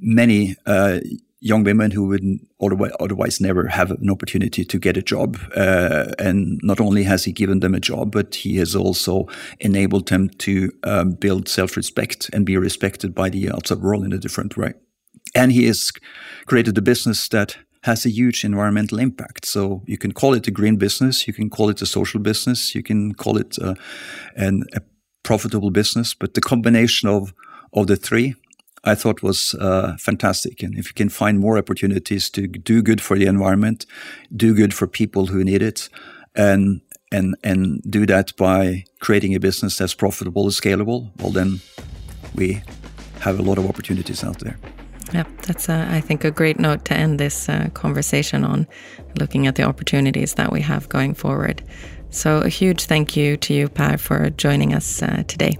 many 0.00 0.56
uh, 0.66 1.00
young 1.40 1.62
women 1.62 1.90
who 1.90 2.06
would 2.06 2.90
otherwise 3.00 3.38
never 3.38 3.68
have 3.68 3.90
an 3.90 4.08
opportunity 4.08 4.64
to 4.64 4.78
get 4.78 4.96
a 4.96 5.02
job. 5.02 5.36
Uh, 5.54 6.06
and 6.18 6.58
not 6.62 6.80
only 6.80 7.02
has 7.02 7.24
he 7.24 7.32
given 7.32 7.60
them 7.60 7.74
a 7.74 7.80
job, 7.80 8.10
but 8.12 8.34
he 8.34 8.56
has 8.56 8.74
also 8.74 9.28
enabled 9.60 10.08
them 10.08 10.30
to 10.30 10.70
um, 10.84 11.12
build 11.12 11.48
self-respect 11.48 12.30
and 12.32 12.46
be 12.46 12.56
respected 12.56 13.14
by 13.14 13.28
the 13.28 13.50
outside 13.50 13.80
world 13.80 14.04
in 14.04 14.12
a 14.12 14.18
different 14.18 14.56
way. 14.56 14.72
And 15.34 15.52
he 15.52 15.66
has 15.66 15.92
created 16.46 16.78
a 16.78 16.82
business 16.82 17.28
that 17.28 17.58
has 17.82 18.06
a 18.06 18.10
huge 18.10 18.44
environmental 18.44 18.98
impact. 18.98 19.44
So 19.44 19.82
you 19.86 19.98
can 19.98 20.12
call 20.12 20.32
it 20.32 20.48
a 20.48 20.50
green 20.50 20.76
business, 20.76 21.26
you 21.26 21.34
can 21.34 21.50
call 21.50 21.68
it 21.68 21.82
a 21.82 21.86
social 21.86 22.20
business, 22.20 22.74
you 22.74 22.82
can 22.82 23.12
call 23.12 23.36
it 23.36 23.58
uh, 23.58 23.74
an, 24.34 24.64
a 24.74 24.80
profitable 25.22 25.70
business, 25.70 26.14
but 26.14 26.32
the 26.32 26.40
combination 26.40 27.10
of 27.10 27.34
of 27.74 27.86
the 27.86 27.96
three 27.96 28.34
I 28.84 28.94
thought 28.94 29.22
was 29.22 29.54
uh, 29.60 29.96
fantastic. 29.98 30.62
And 30.62 30.78
if 30.78 30.86
you 30.88 30.94
can 30.94 31.08
find 31.08 31.38
more 31.38 31.58
opportunities 31.58 32.30
to 32.30 32.46
do 32.46 32.82
good 32.82 33.00
for 33.00 33.18
the 33.18 33.26
environment, 33.26 33.86
do 34.36 34.54
good 34.54 34.74
for 34.74 34.86
people 34.86 35.26
who 35.26 35.42
need 35.42 35.62
it, 35.62 35.88
and 36.34 36.80
and 37.10 37.34
and 37.42 37.80
do 37.88 38.06
that 38.06 38.36
by 38.36 38.84
creating 39.00 39.34
a 39.34 39.40
business 39.40 39.78
that's 39.78 39.94
profitable 39.94 40.42
and 40.42 40.52
scalable, 40.52 41.10
well, 41.20 41.30
then 41.30 41.60
we 42.34 42.62
have 43.20 43.38
a 43.38 43.42
lot 43.42 43.58
of 43.58 43.66
opportunities 43.66 44.24
out 44.24 44.38
there. 44.40 44.58
Yep, 45.12 45.28
that's 45.42 45.68
uh, 45.68 45.86
I 45.90 46.00
think 46.00 46.24
a 46.24 46.30
great 46.30 46.58
note 46.58 46.84
to 46.86 46.94
end 46.94 47.20
this 47.20 47.48
uh, 47.48 47.68
conversation 47.74 48.44
on, 48.44 48.66
looking 49.20 49.46
at 49.46 49.54
the 49.54 49.62
opportunities 49.62 50.34
that 50.34 50.50
we 50.52 50.60
have 50.60 50.88
going 50.88 51.14
forward. 51.14 51.62
So 52.10 52.38
a 52.38 52.48
huge 52.48 52.86
thank 52.86 53.16
you 53.16 53.36
to 53.36 53.54
you, 53.54 53.68
Per, 53.68 53.96
for 53.96 54.30
joining 54.30 54.74
us 54.74 55.02
uh, 55.02 55.22
today. 55.26 55.56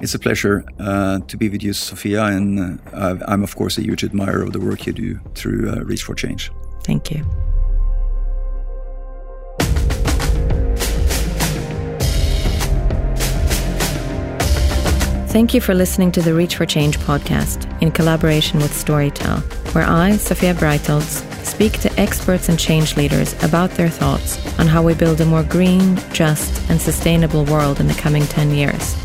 It's 0.00 0.14
a 0.14 0.18
pleasure 0.18 0.64
uh, 0.78 1.20
to 1.20 1.36
be 1.36 1.48
with 1.48 1.62
you, 1.62 1.72
Sophia, 1.72 2.24
and 2.24 2.80
uh, 2.92 3.16
I'm, 3.26 3.42
of 3.42 3.56
course, 3.56 3.78
a 3.78 3.82
huge 3.82 4.04
admirer 4.04 4.42
of 4.42 4.52
the 4.52 4.60
work 4.60 4.86
you 4.86 4.92
do 4.92 5.20
through 5.34 5.70
uh, 5.70 5.80
Reach 5.84 6.02
for 6.02 6.14
Change. 6.14 6.50
Thank 6.84 7.10
you. 7.10 7.24
Thank 15.28 15.52
you 15.52 15.60
for 15.60 15.74
listening 15.74 16.12
to 16.12 16.22
the 16.22 16.32
Reach 16.32 16.56
for 16.56 16.64
Change 16.64 16.98
podcast 17.00 17.66
in 17.82 17.90
collaboration 17.92 18.58
with 18.58 18.70
Storytel, 18.70 19.42
where 19.74 19.84
I, 19.84 20.16
Sophia 20.16 20.54
Breitholtz, 20.54 21.22
speak 21.44 21.74
to 21.80 21.92
experts 22.00 22.48
and 22.48 22.58
change 22.58 22.96
leaders 22.96 23.34
about 23.44 23.70
their 23.72 23.90
thoughts 23.90 24.38
on 24.58 24.66
how 24.66 24.82
we 24.82 24.94
build 24.94 25.20
a 25.20 25.26
more 25.26 25.42
green, 25.42 25.96
just, 26.12 26.70
and 26.70 26.80
sustainable 26.80 27.44
world 27.44 27.80
in 27.80 27.86
the 27.86 27.94
coming 27.94 28.24
10 28.26 28.52
years. 28.52 28.96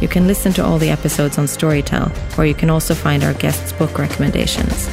You 0.00 0.08
can 0.08 0.26
listen 0.26 0.52
to 0.54 0.64
all 0.64 0.78
the 0.78 0.90
episodes 0.90 1.38
on 1.38 1.46
Storytel, 1.46 2.10
where 2.36 2.46
you 2.46 2.54
can 2.54 2.68
also 2.68 2.94
find 2.94 3.24
our 3.24 3.34
guests' 3.34 3.72
book 3.72 3.98
recommendations. 3.98 4.88